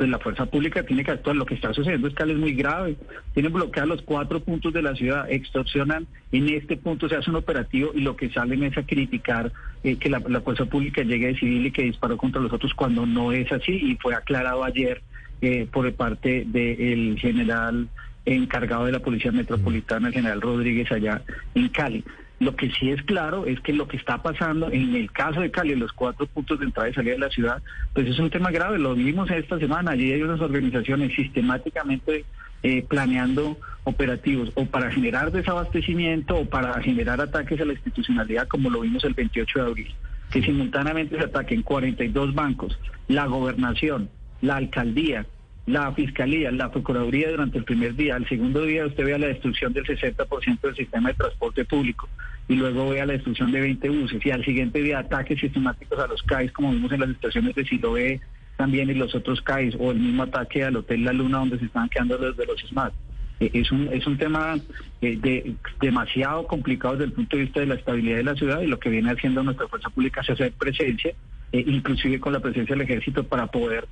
pues 0.01 0.09
la 0.09 0.19
fuerza 0.19 0.47
pública 0.47 0.83
tiene 0.83 1.05
que 1.05 1.11
actuar. 1.11 1.37
Lo 1.37 1.45
que 1.45 1.53
está 1.53 1.75
sucediendo 1.75 2.09
es 2.09 2.15
que 2.15 2.23
es 2.23 2.39
muy 2.39 2.55
grave. 2.55 2.97
Tienen 3.35 3.53
bloqueados 3.53 3.91
los 3.91 4.01
cuatro 4.01 4.41
puntos 4.41 4.73
de 4.73 4.81
la 4.81 4.95
ciudad, 4.95 5.31
extorsionan. 5.31 6.07
En 6.33 6.49
este 6.49 6.79
punto 6.79 7.07
se 7.07 7.17
hace 7.17 7.29
un 7.29 7.37
operativo 7.37 7.91
y 7.95 8.01
lo 8.01 8.17
que 8.17 8.31
salen 8.31 8.63
es 8.63 8.79
a 8.79 8.83
criticar 8.83 9.53
eh, 9.85 9.97
que 9.97 10.09
la, 10.09 10.23
fuerza 10.41 10.65
pública 10.65 11.03
llegue 11.03 11.27
de 11.27 11.39
civil 11.39 11.67
y 11.67 11.71
que 11.71 11.83
disparó 11.83 12.17
contra 12.17 12.41
los 12.41 12.51
otros 12.51 12.73
cuando 12.73 13.05
no 13.05 13.31
es 13.31 13.53
así. 13.53 13.73
Y 13.73 13.97
fue 13.97 14.15
aclarado 14.15 14.65
ayer 14.65 15.03
eh, 15.43 15.69
por 15.71 15.93
parte 15.93 16.47
del 16.47 17.19
general 17.19 17.91
encargado 18.25 18.87
de 18.87 18.93
la 18.93 19.01
Policía 19.01 19.33
Metropolitana, 19.33 20.09
el 20.09 20.15
general 20.15 20.41
Rodríguez, 20.41 20.91
allá 20.91 21.21
en 21.55 21.69
Cali. 21.69 22.03
Lo 22.41 22.57
que 22.57 22.71
sí 22.71 22.91
es 22.91 23.03
claro 23.03 23.45
es 23.45 23.61
que 23.61 23.75
lo 23.75 23.87
que 23.87 23.99
está 23.99 24.23
pasando 24.23 24.71
en 24.73 24.97
el 24.97 25.13
caso 25.13 25.43
de 25.43 25.51
Cali, 25.51 25.75
los 25.75 25.93
cuatro 25.93 26.27
puntos 26.27 26.59
de 26.59 26.65
entrada 26.65 26.89
y 26.89 26.95
salida 26.95 27.13
de 27.13 27.19
la 27.19 27.29
ciudad, 27.29 27.63
pues 27.93 28.09
es 28.09 28.19
un 28.19 28.31
tema 28.31 28.51
grave. 28.51 28.79
Lo 28.79 28.95
vimos 28.95 29.31
esta 29.31 29.59
semana. 29.59 29.91
Allí 29.91 30.11
hay 30.11 30.23
unas 30.23 30.41
organizaciones 30.41 31.15
sistemáticamente 31.15 32.25
eh, 32.63 32.83
planeando 32.89 33.59
operativos 33.85 34.53
o 34.55 34.65
para 34.65 34.91
generar 34.91 35.33
desabastecimiento 35.33 36.35
o 36.37 36.45
para 36.47 36.81
generar 36.81 37.21
ataques 37.21 37.61
a 37.61 37.67
la 37.67 37.75
institucionalidad, 37.75 38.49
como 38.49 38.71
lo 38.71 38.81
vimos 38.81 39.05
el 39.05 39.13
28 39.13 39.59
de 39.59 39.67
abril. 39.67 39.95
Que 40.31 40.43
simultáneamente 40.43 41.19
se 41.19 41.25
ataquen 41.25 41.63
42 41.63 42.35
bancos, 42.35 42.79
la 43.07 43.27
gobernación, 43.27 44.09
la 44.41 44.57
alcaldía, 44.57 45.27
la 45.67 45.93
Fiscalía, 45.93 46.51
la 46.51 46.71
Procuraduría 46.71 47.31
durante 47.31 47.59
el 47.59 47.65
primer 47.65 47.95
día. 47.95 48.17
Al 48.17 48.29
segundo 48.29 48.63
día 48.63 48.87
usted 48.87 49.05
vea 49.05 49.19
la 49.19 49.29
destrucción 49.29 49.73
del 49.73 49.85
60% 49.85 50.61
del 50.61 50.77
sistema 50.77 51.11
de 51.11 51.15
transporte 51.15 51.65
público 51.65 52.09
y 52.49 52.57
luego 52.57 52.91
vea 52.91 53.07
la 53.07 53.13
destrucción 53.13 53.53
de 53.53 53.61
20 53.61 53.89
buses 53.91 54.27
y 54.27 54.31
al 54.31 54.45
siguiente 54.45 54.83
día 54.83 54.99
ataques 54.99 55.39
sistemáticos 55.39 55.99
a 55.99 56.09
los 56.09 56.23
CAIs 56.25 56.51
como 56.53 56.73
vimos 56.73 56.91
en 56.91 57.01
las 57.01 57.11
estaciones 57.11 57.55
de 57.55 57.65
Siloé 57.65 58.21
también 58.57 58.91
y 58.91 58.95
los 58.95 59.15
otros 59.15 59.41
CAIs 59.43 59.77
o 59.79 59.93
el 59.93 60.01
mismo 60.01 60.25
ataque 60.25 60.65
al 60.65 60.77
Hotel 60.77 61.05
La 61.05 61.13
Luna 61.13 61.39
donde 61.39 61.59
se 61.59 61.67
están 61.67 61.89
quedando 61.89 62.19
los 62.19 62.37
de 62.37 62.47
los 62.47 62.61
SMART. 62.61 62.93
Eh, 63.41 63.51
es 63.55 63.73
un, 63.73 63.89
es 63.93 64.07
un 64.07 64.19
tema 64.19 64.57
eh, 65.01 65.17
de, 65.17 65.55
demasiado 65.81 66.47
complicado 66.47 66.95
desde 66.95 67.07
el 67.07 67.13
punto 67.13 67.37
de 67.37 67.45
vista 67.45 67.61
de 67.61 67.67
la 67.67 67.75
estabilidad 67.77 68.19
de 68.19 68.25
la 68.25 68.35
ciudad 68.35 68.61
y 68.61 68.67
lo 68.67 68.79
que 68.79 68.91
viene 68.91 69.11
haciendo 69.11 69.43
nuestra 69.43 69.67
fuerza 69.67 69.89
pública 69.89 70.21
es 70.21 70.31
hacer 70.31 70.53
presencia, 70.53 71.15
eh, 71.53 71.65
inclusive 71.67 72.21
con 72.21 72.35
la 72.35 72.41
presencia 72.41 72.75
del 72.75 72.83
ejército 72.83 73.25
para 73.25 73.47
poder 73.47 73.89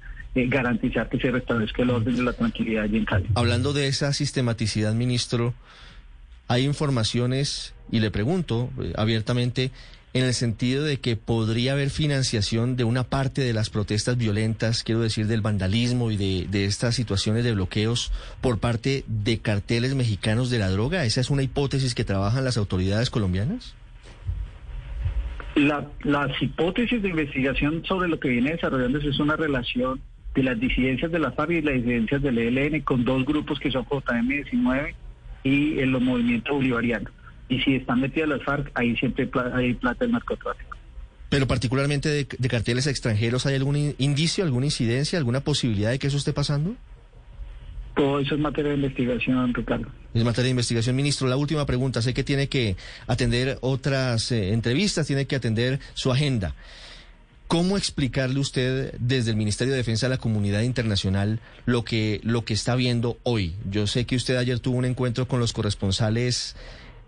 garantizar 0.46 1.08
que 1.08 1.18
se 1.18 1.30
restablezca 1.30 1.82
el 1.82 1.90
orden 1.90 2.16
de 2.16 2.22
la 2.22 2.32
tranquilidad 2.32 2.84
allí 2.84 2.98
en 2.98 3.04
Cali. 3.04 3.26
Hablando 3.34 3.72
de 3.72 3.88
esa 3.88 4.12
sistematicidad, 4.12 4.94
ministro, 4.94 5.54
hay 6.46 6.64
informaciones, 6.64 7.74
y 7.90 8.00
le 8.00 8.10
pregunto 8.10 8.70
abiertamente, 8.96 9.70
en 10.14 10.24
el 10.24 10.34
sentido 10.34 10.84
de 10.84 10.98
que 10.98 11.16
podría 11.16 11.72
haber 11.72 11.90
financiación 11.90 12.76
de 12.76 12.84
una 12.84 13.04
parte 13.04 13.42
de 13.42 13.52
las 13.52 13.70
protestas 13.70 14.16
violentas, 14.16 14.82
quiero 14.82 15.00
decir, 15.00 15.26
del 15.26 15.42
vandalismo 15.42 16.10
y 16.10 16.16
de, 16.16 16.64
estas 16.64 16.94
situaciones 16.94 17.44
de 17.44 17.52
bloqueos 17.52 18.10
por 18.40 18.58
parte 18.58 19.04
de 19.06 19.38
carteles 19.38 19.94
mexicanos 19.94 20.50
de 20.50 20.58
la 20.58 20.70
droga. 20.70 21.04
¿Esa 21.04 21.20
es 21.20 21.30
una 21.30 21.42
hipótesis 21.42 21.94
que 21.94 22.04
trabajan 22.04 22.44
las 22.44 22.56
autoridades 22.56 23.10
colombianas? 23.10 23.74
las 26.04 26.40
hipótesis 26.40 27.02
de 27.02 27.08
investigación 27.08 27.84
sobre 27.84 28.08
lo 28.08 28.20
que 28.20 28.28
viene 28.28 28.52
desarrollándose 28.52 29.08
es 29.08 29.18
una 29.18 29.34
relación 29.34 30.00
de 30.34 30.42
las 30.42 30.58
disidencias 30.58 31.10
de 31.10 31.18
la 31.18 31.32
FARC 31.32 31.50
y 31.50 31.62
las 31.62 31.74
disidencias 31.74 32.22
del 32.22 32.38
ELN 32.38 32.80
con 32.82 33.04
dos 33.04 33.24
grupos 33.24 33.58
que 33.58 33.70
son 33.70 33.84
JM19 33.84 34.94
y 35.44 35.78
en 35.80 35.92
los 35.92 36.02
movimientos 36.02 36.54
bolivarianos. 36.54 37.12
Y 37.48 37.60
si 37.60 37.76
están 37.76 38.00
metidas 38.00 38.28
las 38.28 38.42
FARC, 38.42 38.70
ahí 38.74 38.96
siempre 38.96 39.28
hay 39.54 39.74
plata 39.74 40.04
del 40.04 40.12
narcotráfico. 40.12 40.76
Pero 41.28 41.46
particularmente 41.46 42.08
de, 42.08 42.48
carteles 42.48 42.86
extranjeros, 42.86 43.44
¿hay 43.46 43.54
algún 43.54 43.94
indicio, 43.98 44.44
alguna 44.44 44.66
incidencia, 44.66 45.18
alguna 45.18 45.40
posibilidad 45.40 45.90
de 45.90 45.98
que 45.98 46.06
eso 46.06 46.16
esté 46.16 46.32
pasando? 46.32 46.74
Todo 47.94 48.20
eso 48.20 48.34
es 48.34 48.40
materia 48.40 48.70
de 48.70 48.76
investigación, 48.76 49.52
Ricardo. 49.52 49.88
Es 50.14 50.24
materia 50.24 50.44
de 50.44 50.50
investigación. 50.50 50.96
Ministro, 50.96 51.28
la 51.28 51.36
última 51.36 51.66
pregunta. 51.66 52.00
Sé 52.00 52.14
que 52.14 52.24
tiene 52.24 52.48
que 52.48 52.76
atender 53.06 53.58
otras 53.60 54.32
eh, 54.32 54.52
entrevistas, 54.52 55.06
tiene 55.06 55.26
que 55.26 55.36
atender 55.36 55.80
su 55.94 56.10
agenda. 56.10 56.54
¿Cómo 57.48 57.78
explicarle 57.78 58.40
usted 58.40 58.92
desde 59.00 59.30
el 59.30 59.38
Ministerio 59.38 59.72
de 59.72 59.78
Defensa 59.78 60.04
a 60.04 60.10
la 60.10 60.18
comunidad 60.18 60.60
internacional 60.60 61.40
lo 61.64 61.82
que, 61.82 62.20
lo 62.22 62.44
que 62.44 62.52
está 62.52 62.74
viendo 62.74 63.18
hoy? 63.22 63.54
Yo 63.70 63.86
sé 63.86 64.04
que 64.04 64.16
usted 64.16 64.36
ayer 64.36 64.60
tuvo 64.60 64.76
un 64.76 64.84
encuentro 64.84 65.26
con 65.26 65.40
los 65.40 65.54
corresponsales 65.54 66.56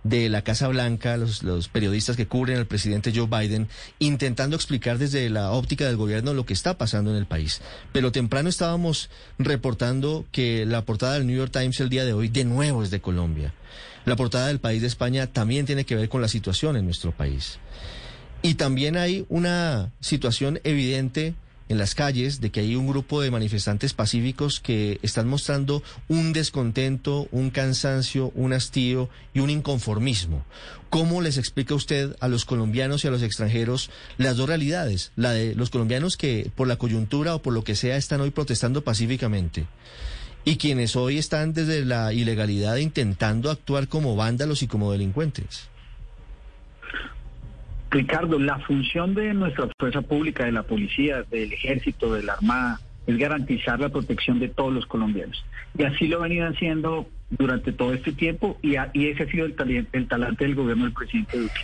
de 0.03 0.31
la 0.31 0.40
Casa 0.40 0.68
Blanca, 0.68 1.18
los, 1.18 1.68
periodistas 1.68 2.16
que 2.16 2.26
cubren 2.26 2.57
al 2.57 2.66
presidente 2.66 3.12
Joe 3.14 3.26
Biden, 3.26 3.68
intentando 3.98 4.57
explicar 4.57 4.96
desde 4.96 5.29
la 5.29 5.50
óptica 5.50 5.85
del 5.85 5.98
gobierno 5.98 6.33
lo 6.33 6.46
que 6.46 6.55
está 6.55 6.79
pasando 6.79 7.11
en 7.11 7.18
el 7.18 7.26
país. 7.26 7.61
Pero 7.92 8.11
temprano 8.11 8.48
estábamos 8.48 9.11
reportando 9.38 10.24
que 10.33 10.64
la 10.64 10.87
portada 10.87 11.14
del 11.14 11.26
New 11.26 11.37
York 11.37 11.53
Times 11.53 11.81
el 11.81 11.90
día 11.90 12.07
de 12.07 12.14
hoy 12.14 12.29
de 12.29 12.46
nuevo 12.46 12.83
es 12.83 12.90
de 12.90 13.03
Colombia. 13.03 13.53
La 14.07 14.16
portada 14.16 14.46
del 14.46 14.59
país 14.59 14.81
de 14.81 14.88
España 14.88 15.26
también 15.26 15.66
tiene 15.66 15.85
que 15.85 15.96
ver 15.96 16.09
con 16.09 16.22
la 16.22 16.29
situación 16.29 16.79
en 16.79 16.87
nuestro 16.87 17.12
país. 17.12 17.59
Y 18.42 18.55
también 18.55 18.96
hay 18.96 19.26
una 19.29 19.92
situación 20.00 20.61
evidente 20.64 21.35
en 21.70 21.79
las 21.79 21.94
calles 21.94 22.40
de 22.40 22.50
que 22.50 22.61
hay 22.61 22.74
un 22.74 22.88
grupo 22.88 23.22
de 23.22 23.31
manifestantes 23.31 23.92
pacíficos 23.92 24.59
que 24.59 24.98
están 25.03 25.29
mostrando 25.29 25.85
un 26.09 26.33
descontento, 26.33 27.29
un 27.31 27.50
cansancio, 27.50 28.33
un 28.35 28.53
hastío 28.53 29.09
y 29.35 29.38
un 29.38 29.50
inconformismo. 29.50 30.44
¿Cómo 30.88 31.22
les 31.22 31.38
explica 31.38 31.76
usted 31.76 32.16
a 32.18 32.26
los 32.26 32.44
colombianos 32.44 33.05
y 33.05 33.09
a 33.09 33.12
los 33.12 33.22
extranjeros 33.22 33.90
las 34.18 34.37
dos 34.37 34.48
realidades? 34.48 35.12
La 35.14 35.31
de 35.31 35.55
los 35.55 35.70
colombianos 35.70 36.16
que 36.16 36.50
por 36.57 36.66
la 36.66 36.76
coyuntura 36.76 37.37
o 37.37 37.42
por 37.42 37.53
lo 37.53 37.62
que 37.62 37.76
sea 37.76 37.96
están 37.96 38.20
hoy 38.20 38.31
protestando 38.31 38.83
pacíficamente 38.83 39.66
y 40.44 40.57
quienes 40.57 40.96
hoy 40.96 41.18
están 41.18 41.53
desde 41.53 41.85
la 41.85 42.12
ilegalidad 42.12 42.76
intentando 42.76 43.50
actuar 43.50 43.87
como 43.87 44.16
vándalos 44.16 44.62
y 44.62 44.66
como 44.66 44.90
delincuentes. 44.90 45.69
Ricardo, 47.90 48.38
la 48.38 48.59
función 48.61 49.14
de 49.14 49.35
nuestra 49.35 49.68
fuerza 49.79 50.03
pública, 50.03 50.44
de 50.44 50.53
la 50.53 50.62
policía, 50.62 51.22
del 51.31 51.53
ejército, 51.53 52.12
de 52.12 52.22
la 52.22 52.35
armada, 52.35 52.81
es 53.07 53.18
garantizar 53.18 53.81
la 53.81 53.88
protección 53.88 54.38
de 54.38 54.48
todos 54.48 54.72
los 54.72 54.87
colombianos. 54.87 55.44
Y 55.76 55.83
así 55.85 56.07
lo 56.07 56.18
han 56.18 56.24
venido 56.24 56.46
haciendo 56.46 57.09
durante 57.31 57.72
todo 57.72 57.92
este 57.92 58.12
tiempo 58.12 58.59
y, 58.62 58.76
ese 58.76 59.24
ha 59.24 59.26
sido 59.26 59.46
el, 59.46 59.87
el 59.92 60.09
talante 60.09 60.44
del 60.44 60.55
gobierno 60.55 60.85
del 60.85 60.92
presidente 60.92 61.38
Duque. 61.38 61.61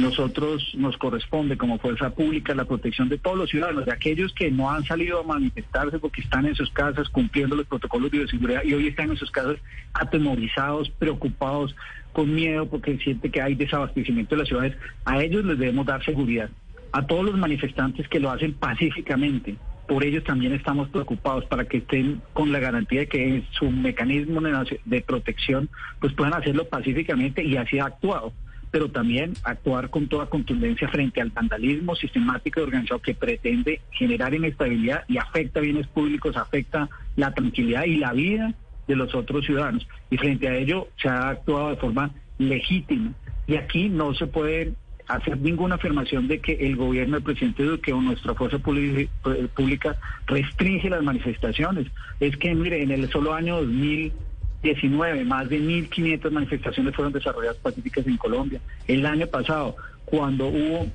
Nosotros 0.00 0.72
nos 0.78 0.96
corresponde 0.96 1.58
como 1.58 1.78
fuerza 1.78 2.08
pública 2.08 2.54
la 2.54 2.64
protección 2.64 3.10
de 3.10 3.18
todos 3.18 3.36
los 3.36 3.50
ciudadanos, 3.50 3.84
de 3.84 3.92
aquellos 3.92 4.32
que 4.32 4.50
no 4.50 4.70
han 4.70 4.82
salido 4.84 5.20
a 5.20 5.24
manifestarse 5.24 5.98
porque 5.98 6.22
están 6.22 6.46
en 6.46 6.54
sus 6.54 6.70
casas 6.70 7.10
cumpliendo 7.10 7.54
los 7.54 7.66
protocolos 7.66 8.10
de 8.10 8.18
bioseguridad 8.18 8.64
y 8.64 8.72
hoy 8.72 8.86
están 8.86 9.10
en 9.10 9.18
sus 9.18 9.30
casas 9.30 9.58
atemorizados, 9.92 10.88
preocupados, 10.88 11.76
con 12.14 12.34
miedo 12.34 12.66
porque 12.66 12.96
siente 12.96 13.30
que 13.30 13.42
hay 13.42 13.54
desabastecimiento 13.54 14.34
de 14.34 14.38
las 14.38 14.48
ciudades. 14.48 14.74
A 15.04 15.22
ellos 15.22 15.44
les 15.44 15.58
debemos 15.58 15.84
dar 15.84 16.02
seguridad. 16.02 16.48
A 16.92 17.06
todos 17.06 17.26
los 17.26 17.36
manifestantes 17.36 18.08
que 18.08 18.20
lo 18.20 18.30
hacen 18.30 18.54
pacíficamente, 18.54 19.56
por 19.86 20.02
ellos 20.02 20.24
también 20.24 20.54
estamos 20.54 20.88
preocupados 20.88 21.44
para 21.44 21.66
que 21.66 21.76
estén 21.76 22.22
con 22.32 22.52
la 22.52 22.58
garantía 22.58 23.00
de 23.00 23.06
que 23.06 23.42
su 23.50 23.70
mecanismo 23.70 24.40
de 24.40 25.00
protección 25.02 25.68
pues 26.00 26.14
puedan 26.14 26.32
hacerlo 26.32 26.66
pacíficamente 26.68 27.44
y 27.44 27.58
así 27.58 27.78
ha 27.78 27.84
actuado 27.84 28.32
pero 28.70 28.90
también 28.90 29.34
actuar 29.42 29.90
con 29.90 30.06
toda 30.06 30.26
contundencia 30.26 30.88
frente 30.88 31.20
al 31.20 31.30
vandalismo 31.30 31.96
sistemático 31.96 32.60
y 32.60 32.62
organizado 32.62 33.00
que 33.00 33.14
pretende 33.14 33.80
generar 33.90 34.34
inestabilidad 34.34 35.04
y 35.08 35.18
afecta 35.18 35.60
bienes 35.60 35.86
públicos, 35.88 36.36
afecta 36.36 36.88
la 37.16 37.32
tranquilidad 37.32 37.84
y 37.84 37.96
la 37.96 38.12
vida 38.12 38.54
de 38.86 38.96
los 38.96 39.14
otros 39.14 39.44
ciudadanos. 39.44 39.86
Y 40.10 40.16
frente 40.16 40.48
a 40.48 40.56
ello 40.56 40.88
se 41.00 41.08
ha 41.08 41.30
actuado 41.30 41.70
de 41.70 41.76
forma 41.76 42.10
legítima. 42.38 43.12
Y 43.46 43.56
aquí 43.56 43.88
no 43.88 44.14
se 44.14 44.26
puede 44.26 44.74
hacer 45.08 45.38
ninguna 45.38 45.74
afirmación 45.74 46.28
de 46.28 46.40
que 46.40 46.52
el 46.52 46.76
gobierno 46.76 47.16
del 47.16 47.24
presidente 47.24 47.64
Duque 47.64 47.92
o 47.92 48.00
nuestra 48.00 48.34
fuerza 48.34 48.58
pública 48.58 49.96
restringe 50.26 50.88
las 50.88 51.02
manifestaciones. 51.02 51.88
Es 52.20 52.36
que, 52.36 52.54
mire, 52.54 52.82
en 52.82 52.92
el 52.92 53.10
solo 53.10 53.34
año 53.34 53.56
2000 53.56 54.12
19, 54.62 55.24
más 55.24 55.48
de 55.48 55.60
1.500 55.60 56.30
manifestaciones 56.30 56.94
fueron 56.94 57.12
desarrolladas 57.12 57.56
pacíficas 57.58 58.06
en 58.06 58.16
Colombia. 58.16 58.60
El 58.86 59.06
año 59.06 59.26
pasado, 59.26 59.76
cuando 60.04 60.48
hubo 60.48 60.86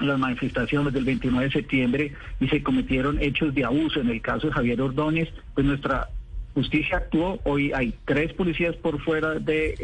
las 0.00 0.18
manifestaciones 0.18 0.92
del 0.92 1.04
29 1.04 1.46
de 1.46 1.52
septiembre 1.52 2.12
y 2.40 2.48
se 2.48 2.62
cometieron 2.62 3.20
hechos 3.20 3.54
de 3.54 3.64
abuso, 3.64 4.00
en 4.00 4.10
el 4.10 4.20
caso 4.20 4.48
de 4.48 4.52
Javier 4.52 4.80
Ordóñez, 4.80 5.28
pues 5.54 5.66
nuestra 5.66 6.08
justicia 6.54 6.98
actuó. 6.98 7.38
Hoy 7.44 7.72
hay 7.72 7.94
tres 8.04 8.32
policías 8.32 8.76
por 8.76 9.00
fuera 9.02 9.34
de 9.34 9.74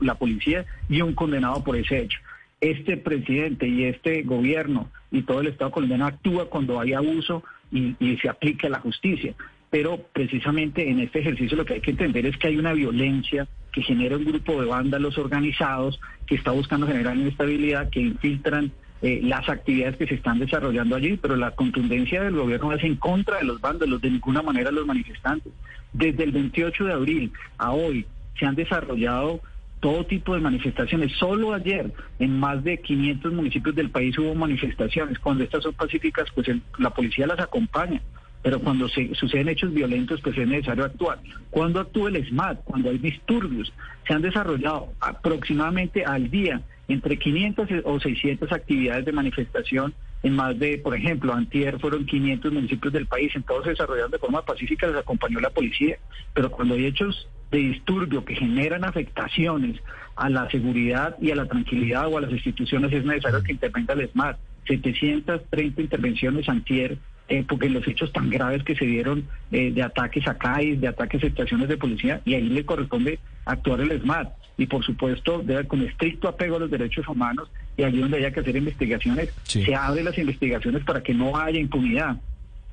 la, 0.00 0.14
policía 0.14 0.64
y 0.88 1.00
un 1.00 1.14
condenado 1.14 1.64
por 1.64 1.76
ese 1.76 2.02
hecho. 2.02 2.18
Este 2.60 2.96
presidente 2.96 3.66
y 3.66 3.84
este 3.84 4.22
gobierno 4.22 4.88
y 5.10 5.22
todo 5.22 5.40
el 5.40 5.48
Estado 5.48 5.70
colombiano 5.70 6.06
actúa 6.06 6.48
cuando 6.48 6.80
hay 6.80 6.94
abuso 6.94 7.42
y, 7.70 7.94
y 8.00 8.16
se 8.18 8.28
aplica 8.28 8.68
la 8.68 8.80
justicia 8.80 9.34
pero 9.74 9.98
precisamente 10.12 10.88
en 10.88 11.00
este 11.00 11.18
ejercicio 11.18 11.56
lo 11.56 11.64
que 11.64 11.74
hay 11.74 11.80
que 11.80 11.90
entender 11.90 12.24
es 12.26 12.36
que 12.36 12.46
hay 12.46 12.56
una 12.56 12.72
violencia 12.72 13.48
que 13.72 13.82
genera 13.82 14.16
un 14.16 14.24
grupo 14.24 14.60
de 14.60 14.68
vándalos 14.68 15.18
organizados 15.18 15.98
que 16.28 16.36
está 16.36 16.52
buscando 16.52 16.86
generar 16.86 17.16
inestabilidad, 17.16 17.90
que 17.90 17.98
infiltran 17.98 18.70
eh, 19.02 19.18
las 19.24 19.48
actividades 19.48 19.96
que 19.96 20.06
se 20.06 20.14
están 20.14 20.38
desarrollando 20.38 20.94
allí, 20.94 21.16
pero 21.16 21.34
la 21.34 21.50
contundencia 21.50 22.22
del 22.22 22.36
gobierno 22.36 22.72
es 22.72 22.84
en 22.84 22.94
contra 22.94 23.38
de 23.38 23.46
los 23.46 23.60
vándalos, 23.60 24.00
de 24.00 24.10
ninguna 24.10 24.42
manera 24.42 24.70
los 24.70 24.86
manifestantes. 24.86 25.52
Desde 25.92 26.22
el 26.22 26.30
28 26.30 26.84
de 26.84 26.92
abril 26.92 27.32
a 27.58 27.72
hoy 27.72 28.06
se 28.38 28.46
han 28.46 28.54
desarrollado 28.54 29.40
todo 29.80 30.06
tipo 30.06 30.34
de 30.34 30.40
manifestaciones. 30.40 31.10
Solo 31.18 31.52
ayer 31.52 31.92
en 32.20 32.38
más 32.38 32.62
de 32.62 32.78
500 32.78 33.32
municipios 33.32 33.74
del 33.74 33.90
país 33.90 34.16
hubo 34.20 34.36
manifestaciones. 34.36 35.18
Cuando 35.18 35.42
estas 35.42 35.64
son 35.64 35.74
pacíficas, 35.74 36.28
pues 36.32 36.46
la 36.78 36.90
policía 36.90 37.26
las 37.26 37.40
acompaña. 37.40 38.00
Pero 38.44 38.60
cuando 38.60 38.88
se 38.88 39.14
suceden 39.14 39.48
hechos 39.48 39.72
violentos, 39.72 40.20
pues 40.20 40.36
es 40.36 40.46
necesario 40.46 40.84
actuar. 40.84 41.18
Cuando 41.48 41.80
actúa 41.80 42.10
el 42.10 42.24
SMAT, 42.28 42.62
cuando 42.64 42.90
hay 42.90 42.98
disturbios, 42.98 43.72
se 44.06 44.12
han 44.12 44.20
desarrollado 44.20 44.92
aproximadamente 45.00 46.04
al 46.04 46.30
día 46.30 46.60
entre 46.86 47.18
500 47.18 47.68
o 47.84 47.98
600 47.98 48.52
actividades 48.52 49.06
de 49.06 49.12
manifestación 49.12 49.94
en 50.22 50.36
más 50.36 50.58
de, 50.58 50.76
por 50.76 50.94
ejemplo, 50.94 51.32
antier 51.32 51.78
fueron 51.78 52.04
500 52.04 52.52
municipios 52.52 52.92
del 52.92 53.06
país, 53.06 53.34
en 53.34 53.42
todos 53.44 53.64
se 53.64 53.70
desarrollaron 53.70 54.10
de 54.10 54.18
forma 54.18 54.42
pacífica, 54.42 54.86
les 54.86 54.96
acompañó 54.96 55.40
la 55.40 55.50
policía, 55.50 55.98
pero 56.34 56.50
cuando 56.50 56.74
hay 56.74 56.86
hechos 56.86 57.28
de 57.50 57.58
disturbio 57.58 58.24
que 58.26 58.34
generan 58.34 58.84
afectaciones 58.84 59.80
a 60.16 60.28
la 60.28 60.50
seguridad 60.50 61.16
y 61.20 61.30
a 61.30 61.36
la 61.36 61.46
tranquilidad 61.46 62.08
o 62.08 62.18
a 62.18 62.22
las 62.22 62.30
instituciones, 62.30 62.92
es 62.92 63.04
necesario 63.04 63.42
que 63.42 63.52
intervenga 63.52 63.94
el 63.94 64.08
SMAT. 64.10 64.36
730 64.66 65.82
intervenciones 65.82 66.48
antier 66.48 66.98
eh, 67.28 67.44
porque 67.48 67.70
los 67.70 67.86
hechos 67.88 68.12
tan 68.12 68.28
graves 68.28 68.62
que 68.64 68.76
se 68.76 68.84
dieron 68.84 69.26
eh, 69.50 69.70
de 69.72 69.82
ataques 69.82 70.26
a 70.28 70.36
CAIS, 70.36 70.80
de 70.80 70.88
ataques 70.88 71.22
a 71.22 71.26
estaciones 71.26 71.68
de 71.68 71.76
policía, 71.76 72.20
y 72.24 72.34
ahí 72.34 72.48
le 72.48 72.64
corresponde 72.64 73.18
actuar 73.46 73.80
el 73.80 74.00
SMAT. 74.00 74.32
Y 74.56 74.66
por 74.66 74.84
supuesto, 74.84 75.42
debe, 75.42 75.66
con 75.66 75.82
estricto 75.82 76.28
apego 76.28 76.56
a 76.56 76.60
los 76.60 76.70
derechos 76.70 77.08
humanos, 77.08 77.50
y 77.76 77.82
allí 77.82 77.98
donde 77.98 78.18
haya 78.18 78.30
que 78.30 78.40
hacer 78.40 78.56
investigaciones, 78.56 79.32
se 79.44 79.74
abren 79.74 80.04
las 80.04 80.18
investigaciones 80.18 80.84
para 80.84 81.02
que 81.02 81.14
no 81.14 81.36
haya 81.36 81.58
impunidad. 81.58 82.16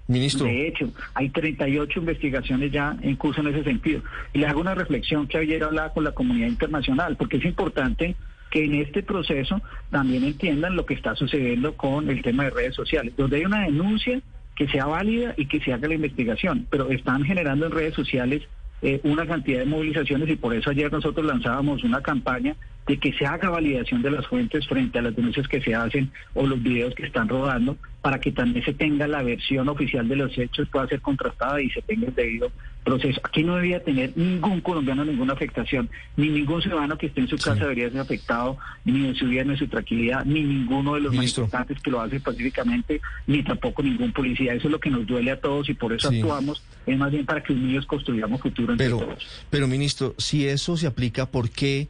Ministro. 0.07 0.45
De 0.45 0.67
hecho, 0.67 0.91
hay 1.13 1.29
38 1.29 1.99
investigaciones 1.99 2.71
ya 2.71 2.97
en 3.01 3.15
curso 3.15 3.39
en 3.39 3.47
ese 3.47 3.63
sentido. 3.63 4.01
Y 4.33 4.39
le 4.39 4.47
hago 4.47 4.59
una 4.59 4.75
reflexión 4.75 5.27
que 5.27 5.37
ayer 5.37 5.63
hablaba 5.63 5.93
con 5.93 6.03
la 6.03 6.11
comunidad 6.11 6.47
internacional, 6.47 7.15
porque 7.15 7.37
es 7.37 7.45
importante 7.45 8.15
que 8.51 8.65
en 8.65 8.75
este 8.75 9.01
proceso 9.01 9.61
también 9.89 10.25
entiendan 10.25 10.75
lo 10.75 10.85
que 10.85 10.93
está 10.93 11.15
sucediendo 11.15 11.73
con 11.77 12.09
el 12.09 12.21
tema 12.21 12.43
de 12.43 12.49
redes 12.49 12.75
sociales, 12.75 13.13
donde 13.15 13.37
hay 13.37 13.45
una 13.45 13.63
denuncia 13.63 14.21
que 14.61 14.67
sea 14.67 14.85
válida 14.85 15.33
y 15.37 15.47
que 15.47 15.59
se 15.59 15.73
haga 15.73 15.87
la 15.87 15.95
investigación, 15.95 16.67
pero 16.69 16.91
están 16.91 17.23
generando 17.23 17.65
en 17.65 17.71
redes 17.71 17.95
sociales 17.95 18.43
eh, 18.83 19.01
una 19.03 19.25
cantidad 19.25 19.57
de 19.57 19.65
movilizaciones 19.65 20.29
y 20.29 20.35
por 20.35 20.53
eso 20.53 20.69
ayer 20.69 20.91
nosotros 20.91 21.25
lanzábamos 21.25 21.83
una 21.83 22.03
campaña 22.03 22.55
de 22.85 22.97
que 22.97 23.11
se 23.13 23.25
haga 23.25 23.49
validación 23.49 24.03
de 24.03 24.11
las 24.11 24.27
fuentes 24.27 24.67
frente 24.67 24.99
a 24.99 25.01
las 25.01 25.15
denuncias 25.15 25.47
que 25.47 25.61
se 25.61 25.73
hacen 25.73 26.11
o 26.35 26.45
los 26.45 26.61
videos 26.61 26.93
que 26.93 27.07
están 27.07 27.27
rodando 27.27 27.75
para 28.03 28.19
que 28.19 28.31
también 28.31 28.63
se 28.63 28.75
tenga 28.75 29.07
la 29.07 29.23
versión 29.23 29.67
oficial 29.67 30.07
de 30.07 30.15
los 30.17 30.37
hechos, 30.37 30.69
pueda 30.69 30.87
ser 30.87 31.01
contrastada 31.01 31.59
y 31.59 31.71
se 31.71 31.81
tenga 31.81 32.09
el 32.09 32.13
debido 32.13 32.51
proceso. 32.83 33.21
Aquí 33.23 33.43
no 33.43 33.55
debería 33.55 33.83
tener 33.83 34.11
ningún 34.15 34.61
colombiano 34.61 35.05
ninguna 35.05 35.33
afectación, 35.33 35.89
ni 36.17 36.29
ningún 36.29 36.61
ciudadano 36.61 36.97
que 36.97 37.07
esté 37.07 37.21
en 37.21 37.27
su 37.27 37.37
casa 37.37 37.55
debería 37.55 37.89
ser 37.89 37.99
afectado, 38.01 38.57
ni 38.85 39.07
en 39.07 39.15
su 39.15 39.27
vida, 39.27 39.43
ni 39.43 39.51
en 39.51 39.57
su 39.57 39.67
tranquilidad, 39.67 40.25
ni 40.25 40.43
ninguno 40.43 40.95
de 40.95 41.01
los 41.01 41.13
manifestantes 41.13 41.79
que 41.81 41.91
lo 41.91 42.01
hace 42.01 42.19
pacíficamente, 42.19 43.01
ni 43.27 43.43
tampoco 43.43 43.83
ningún 43.83 44.11
policía. 44.11 44.53
Eso 44.53 44.67
es 44.67 44.71
lo 44.71 44.79
que 44.79 44.89
nos 44.89 45.05
duele 45.05 45.31
a 45.31 45.39
todos 45.39 45.69
y 45.69 45.73
por 45.73 45.93
eso 45.93 46.09
actuamos, 46.09 46.63
es 46.85 46.97
más 46.97 47.11
bien 47.11 47.25
para 47.25 47.43
que 47.43 47.53
unidos 47.53 47.85
construyamos 47.85 48.41
futuro 48.41 48.73
entre 48.73 48.87
pero, 48.87 48.99
todos. 48.99 49.45
Pero, 49.49 49.67
ministro, 49.67 50.15
si 50.17 50.47
eso 50.47 50.77
se 50.77 50.87
aplica, 50.87 51.27
¿por 51.27 51.49
qué 51.49 51.89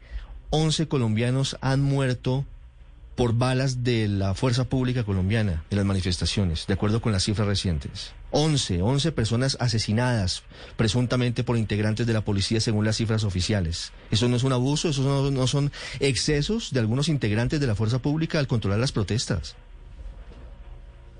11 0.50 0.86
colombianos 0.86 1.56
han 1.62 1.80
muerto 1.80 2.44
por 3.14 3.34
balas 3.34 3.84
de 3.84 4.08
la 4.08 4.34
fuerza 4.34 4.64
pública 4.64 5.04
colombiana 5.04 5.64
en 5.70 5.76
las 5.76 5.86
manifestaciones, 5.86 6.66
de 6.66 6.74
acuerdo 6.74 7.00
con 7.00 7.12
las 7.12 7.24
cifras 7.24 7.46
recientes. 7.46 8.12
11, 8.32 8.82
11 8.82 9.12
personas 9.12 9.56
asesinadas 9.60 10.42
presuntamente 10.76 11.44
por 11.44 11.56
integrantes 11.56 12.06
de 12.06 12.12
la 12.12 12.22
policía 12.22 12.60
según 12.60 12.84
las 12.84 12.96
cifras 12.96 13.24
oficiales. 13.24 13.92
¿Eso 14.10 14.28
no 14.28 14.36
es 14.36 14.42
un 14.42 14.52
abuso? 14.52 14.88
¿Eso 14.88 15.30
no, 15.30 15.46
son 15.46 15.70
excesos 16.00 16.72
de 16.72 16.80
algunos 16.80 17.08
integrantes 17.08 17.60
de 17.60 17.66
la 17.66 17.74
fuerza 17.74 18.00
pública 18.00 18.38
al 18.38 18.46
controlar 18.46 18.80
las 18.80 18.92
protestas? 18.92 19.56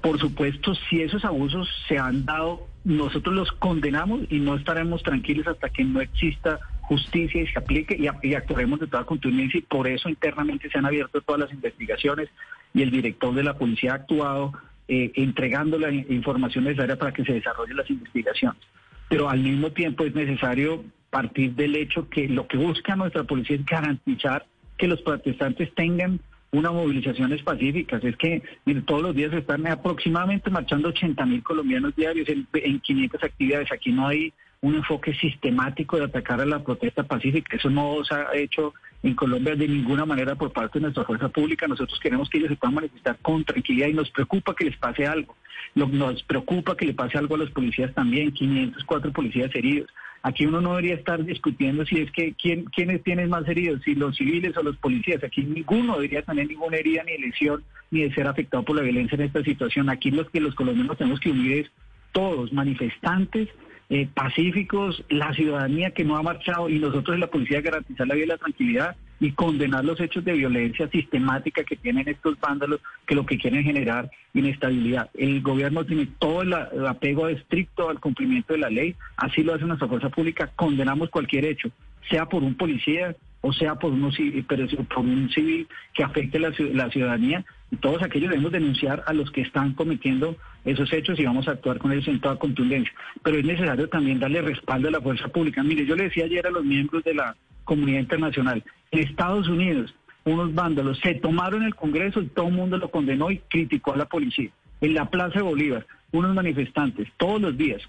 Por 0.00 0.18
supuesto, 0.18 0.74
si 0.88 1.02
esos 1.02 1.24
abusos 1.24 1.68
se 1.86 1.98
han 1.98 2.24
dado, 2.24 2.66
nosotros 2.84 3.34
los 3.34 3.52
condenamos 3.52 4.22
y 4.30 4.40
no 4.40 4.56
estaremos 4.56 5.02
tranquilos 5.02 5.46
hasta 5.46 5.68
que 5.68 5.84
no 5.84 6.00
exista 6.00 6.58
justicia 6.82 7.42
y 7.42 7.46
se 7.46 7.58
aplique 7.58 7.96
y, 7.96 8.34
actuaremos 8.34 8.80
de 8.80 8.86
toda 8.86 9.04
contundencia 9.04 9.58
y 9.58 9.62
por 9.62 9.86
eso 9.86 10.08
internamente 10.08 10.68
se 10.68 10.78
han 10.78 10.86
abierto 10.86 11.20
todas 11.20 11.42
las 11.42 11.52
investigaciones 11.52 12.28
y 12.74 12.82
el 12.82 12.90
director 12.90 13.34
de 13.34 13.44
la 13.44 13.54
policía 13.54 13.92
ha 13.92 13.96
actuado 13.96 14.52
eh, 14.88 15.12
entregando 15.14 15.78
la 15.78 15.92
información 15.92 16.64
necesaria 16.64 16.96
para 16.96 17.12
que 17.12 17.24
se 17.24 17.34
desarrollen 17.34 17.76
las 17.76 17.90
investigaciones. 17.90 18.60
Pero 19.08 19.28
al 19.28 19.40
mismo 19.40 19.70
tiempo 19.72 20.04
es 20.04 20.14
necesario 20.14 20.84
partir 21.10 21.54
del 21.54 21.76
hecho 21.76 22.08
que 22.08 22.28
lo 22.28 22.46
que 22.48 22.56
busca 22.56 22.96
nuestra 22.96 23.24
policía 23.24 23.56
es 23.56 23.66
garantizar 23.66 24.46
que 24.78 24.88
los 24.88 25.02
protestantes 25.02 25.72
tengan 25.74 26.20
unas 26.50 26.72
movilizaciones 26.72 27.42
pacíficas. 27.42 28.02
Es 28.04 28.16
que 28.16 28.42
todos 28.86 29.02
los 29.02 29.14
días 29.14 29.32
están 29.32 29.66
aproximadamente 29.66 30.50
marchando 30.50 30.88
80 30.88 31.24
mil 31.26 31.42
colombianos 31.42 31.94
diarios 31.96 32.28
en, 32.28 32.46
en 32.52 32.80
500 32.80 33.22
actividades. 33.22 33.72
Aquí 33.72 33.92
no 33.92 34.08
hay 34.08 34.32
un 34.60 34.76
enfoque 34.76 35.14
sistemático 35.14 35.96
de 35.96 36.04
atacar 36.04 36.40
a 36.40 36.46
la 36.46 36.62
protesta 36.62 37.02
pacífica. 37.02 37.56
Eso 37.56 37.70
no 37.70 38.04
se 38.04 38.14
ha 38.14 38.34
hecho 38.34 38.74
en 39.02 39.14
Colombia 39.14 39.56
de 39.56 39.68
ninguna 39.68 40.04
manera 40.04 40.34
por 40.36 40.52
parte 40.52 40.78
de 40.78 40.84
nuestra 40.84 41.04
fuerza 41.04 41.28
pública. 41.28 41.66
Nosotros 41.66 41.98
queremos 42.00 42.28
que 42.30 42.38
ellos 42.38 42.50
se 42.50 42.56
puedan 42.56 42.74
manifestar 42.74 43.18
con 43.20 43.44
tranquilidad 43.44 43.88
y 43.88 43.94
nos 43.94 44.10
preocupa 44.10 44.54
que 44.54 44.66
les 44.66 44.76
pase 44.76 45.06
algo. 45.06 45.36
Nos 45.74 46.22
preocupa 46.22 46.76
que 46.76 46.86
le 46.86 46.94
pase 46.94 47.18
algo 47.18 47.34
a 47.34 47.38
los 47.38 47.50
policías 47.50 47.92
también, 47.94 48.32
504 48.32 49.12
policías 49.12 49.54
heridos. 49.54 49.90
Aquí 50.24 50.46
uno 50.46 50.60
no 50.60 50.70
debería 50.70 50.94
estar 50.94 51.24
discutiendo 51.24 51.84
si 51.84 51.98
es 51.98 52.12
que 52.12 52.34
quién, 52.34 52.64
quiénes 52.66 53.02
tienen 53.02 53.28
más 53.28 53.48
heridos, 53.48 53.82
si 53.84 53.96
los 53.96 54.16
civiles 54.16 54.56
o 54.56 54.62
los 54.62 54.76
policías. 54.76 55.22
Aquí 55.24 55.42
ninguno 55.42 55.94
debería 55.94 56.22
tener 56.22 56.46
ninguna 56.46 56.76
herida 56.76 57.02
ni 57.02 57.18
lesión 57.18 57.64
ni 57.90 58.02
de 58.02 58.14
ser 58.14 58.28
afectado 58.28 58.62
por 58.62 58.76
la 58.76 58.82
violencia 58.82 59.16
en 59.16 59.22
esta 59.22 59.42
situación. 59.42 59.90
Aquí 59.90 60.12
los 60.12 60.30
que 60.30 60.40
los 60.40 60.54
colombianos 60.54 60.96
tenemos 60.96 61.18
que 61.18 61.30
unir 61.30 61.58
es 61.58 61.70
todos, 62.12 62.52
manifestantes, 62.52 63.48
eh, 63.94 64.08
pacíficos, 64.14 65.04
la 65.10 65.34
ciudadanía 65.34 65.90
que 65.90 66.02
no 66.02 66.16
ha 66.16 66.22
marchado 66.22 66.70
y 66.70 66.78
nosotros 66.78 67.12
en 67.12 67.20
la 67.20 67.26
policía 67.26 67.60
garantizar 67.60 68.06
la 68.06 68.14
vida 68.14 68.24
y 68.24 68.28
la 68.28 68.38
tranquilidad 68.38 68.96
y 69.20 69.32
condenar 69.32 69.84
los 69.84 70.00
hechos 70.00 70.24
de 70.24 70.32
violencia 70.32 70.88
sistemática 70.88 71.62
que 71.62 71.76
tienen 71.76 72.08
estos 72.08 72.40
vándalos 72.40 72.80
que 73.06 73.14
lo 73.14 73.26
que 73.26 73.36
quieren 73.36 73.64
generar 73.64 74.10
inestabilidad. 74.32 75.10
El 75.12 75.42
gobierno 75.42 75.84
tiene 75.84 76.08
todo 76.18 76.40
el, 76.40 76.54
apego 76.86 77.28
estricto 77.28 77.90
al 77.90 78.00
cumplimiento 78.00 78.54
de 78.54 78.60
la 78.60 78.70
ley, 78.70 78.96
así 79.18 79.42
lo 79.42 79.52
hace 79.52 79.66
nuestra 79.66 79.88
fuerza 79.88 80.08
pública, 80.08 80.50
condenamos 80.56 81.10
cualquier 81.10 81.44
hecho, 81.44 81.68
sea 82.08 82.24
por 82.24 82.42
un 82.42 82.54
policía, 82.54 83.14
o 83.42 83.52
sea 83.52 83.74
por, 83.74 83.92
uno, 83.92 84.10
pero 84.48 84.66
por 84.88 85.00
un 85.00 85.28
civil 85.30 85.68
que 85.92 86.02
afecte 86.02 86.38
la, 86.38 86.52
la 86.72 86.88
ciudadanía, 86.90 87.44
y 87.70 87.76
todos 87.76 88.02
aquellos 88.02 88.30
debemos 88.30 88.52
denunciar 88.52 89.02
a 89.06 89.12
los 89.12 89.30
que 89.30 89.42
están 89.42 89.74
cometiendo 89.74 90.36
esos 90.64 90.92
hechos 90.92 91.18
y 91.18 91.24
vamos 91.24 91.48
a 91.48 91.52
actuar 91.52 91.78
con 91.78 91.92
ellos 91.92 92.06
en 92.08 92.20
toda 92.20 92.38
contundencia. 92.38 92.92
Pero 93.22 93.38
es 93.38 93.44
necesario 93.44 93.88
también 93.88 94.20
darle 94.20 94.42
respaldo 94.42 94.88
a 94.88 94.92
la 94.92 95.00
fuerza 95.00 95.28
pública. 95.28 95.62
Mire, 95.62 95.84
yo 95.84 95.96
le 95.96 96.04
decía 96.04 96.24
ayer 96.24 96.46
a 96.46 96.50
los 96.50 96.64
miembros 96.64 97.02
de 97.04 97.14
la 97.14 97.36
comunidad 97.64 98.00
internacional, 98.00 98.62
en 98.90 98.98
Estados 99.00 99.48
Unidos, 99.48 99.94
unos 100.24 100.54
vándalos 100.54 100.98
se 101.00 101.14
tomaron 101.14 101.64
el 101.64 101.74
Congreso 101.74 102.20
y 102.20 102.26
todo 102.26 102.48
el 102.48 102.54
mundo 102.54 102.76
lo 102.76 102.90
condenó 102.90 103.30
y 103.30 103.38
criticó 103.38 103.94
a 103.94 103.96
la 103.96 104.06
policía. 104.06 104.50
En 104.80 104.94
la 104.94 105.10
Plaza 105.10 105.38
de 105.38 105.42
Bolívar, 105.42 105.86
unos 106.12 106.34
manifestantes 106.34 107.08
todos 107.16 107.40
los 107.40 107.56
días 107.56 107.82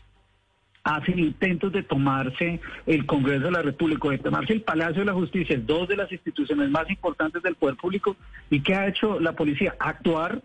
hacen 0.84 1.20
intentos 1.20 1.72
de 1.72 1.84
tomarse 1.84 2.60
el 2.86 3.06
Congreso 3.06 3.46
de 3.46 3.52
la 3.52 3.62
República, 3.62 4.10
de 4.10 4.18
tomarse 4.18 4.54
el 4.54 4.62
Palacio 4.62 5.00
de 5.00 5.06
la 5.06 5.14
Justicia, 5.14 5.60
dos 5.64 5.88
de 5.88 5.96
las 5.96 6.12
instituciones 6.12 6.70
más 6.70 6.90
importantes 6.90 7.42
del 7.42 7.56
poder 7.56 7.76
público. 7.76 8.16
¿Y 8.50 8.62
qué 8.62 8.76
ha 8.76 8.88
hecho 8.88 9.20
la 9.20 9.34
policía? 9.34 9.76
Actuar 9.80 10.42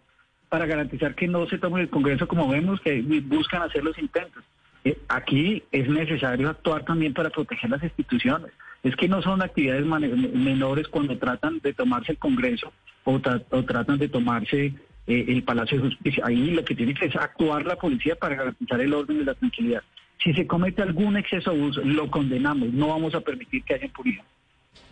para 0.48 0.66
garantizar 0.66 1.14
que 1.14 1.26
no 1.26 1.46
se 1.48 1.58
tome 1.58 1.80
el 1.80 1.90
Congreso 1.90 2.28
como 2.28 2.48
vemos 2.48 2.80
que 2.80 3.02
buscan 3.22 3.62
hacer 3.62 3.82
los 3.82 3.98
intentos. 3.98 4.44
Eh, 4.84 4.96
aquí 5.08 5.62
es 5.72 5.88
necesario 5.88 6.48
actuar 6.48 6.84
también 6.84 7.12
para 7.12 7.30
proteger 7.30 7.70
las 7.70 7.82
instituciones. 7.82 8.52
Es 8.84 8.94
que 8.94 9.08
no 9.08 9.20
son 9.22 9.42
actividades 9.42 9.84
menores 9.84 10.86
cuando 10.86 11.18
tratan 11.18 11.58
de 11.58 11.74
tomarse 11.74 12.12
el 12.12 12.18
Congreso 12.18 12.72
o, 13.02 13.20
tratan 13.20 13.98
de 13.98 14.08
tomarse 14.08 14.72
eh, 15.06 15.24
el 15.28 15.42
Palacio 15.42 15.78
de 15.78 15.88
Justicia. 15.88 16.22
Ahí 16.24 16.52
lo 16.52 16.64
que 16.64 16.76
tiene 16.76 16.94
que 16.94 17.06
es 17.06 17.16
actuar 17.16 17.66
la 17.66 17.74
policía 17.74 18.14
para 18.14 18.36
garantizar 18.36 18.80
el 18.80 18.94
orden 18.94 19.20
y 19.20 19.24
la 19.24 19.34
tranquilidad. 19.34 19.82
Si 20.22 20.32
se 20.32 20.46
comete 20.46 20.82
algún 20.82 21.16
exceso 21.16 21.50
de 21.52 21.60
abuso, 21.60 21.80
lo 21.82 22.10
condenamos. 22.10 22.72
No 22.72 22.88
vamos 22.88 23.14
a 23.14 23.20
permitir 23.20 23.62
que 23.64 23.74
haya 23.74 23.86
impunidad. 23.86 24.24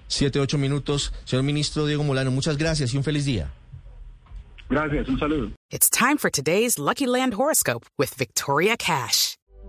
Siete, 0.07 0.39
ocho 0.39 0.57
minutos. 0.57 1.12
Señor 1.25 1.45
ministro 1.45 1.85
Diego 1.87 2.05
Molano, 2.05 2.31
muchas 2.31 2.57
gracias 2.57 2.95
y 2.95 2.97
un 2.97 3.05
feliz 3.05 3.25
día. 3.25 3.51
Gracias, 4.69 5.09
un 5.09 5.19
saludo. 5.19 5.51
It's 5.71 5.91
time 5.91 6.17
for 6.19 6.31
today's 6.31 6.79
Lucky 6.79 7.07
Land 7.07 7.35
horoscope 7.35 7.87
with 7.99 8.15
Victoria 8.17 8.77
Cash. 8.77 9.37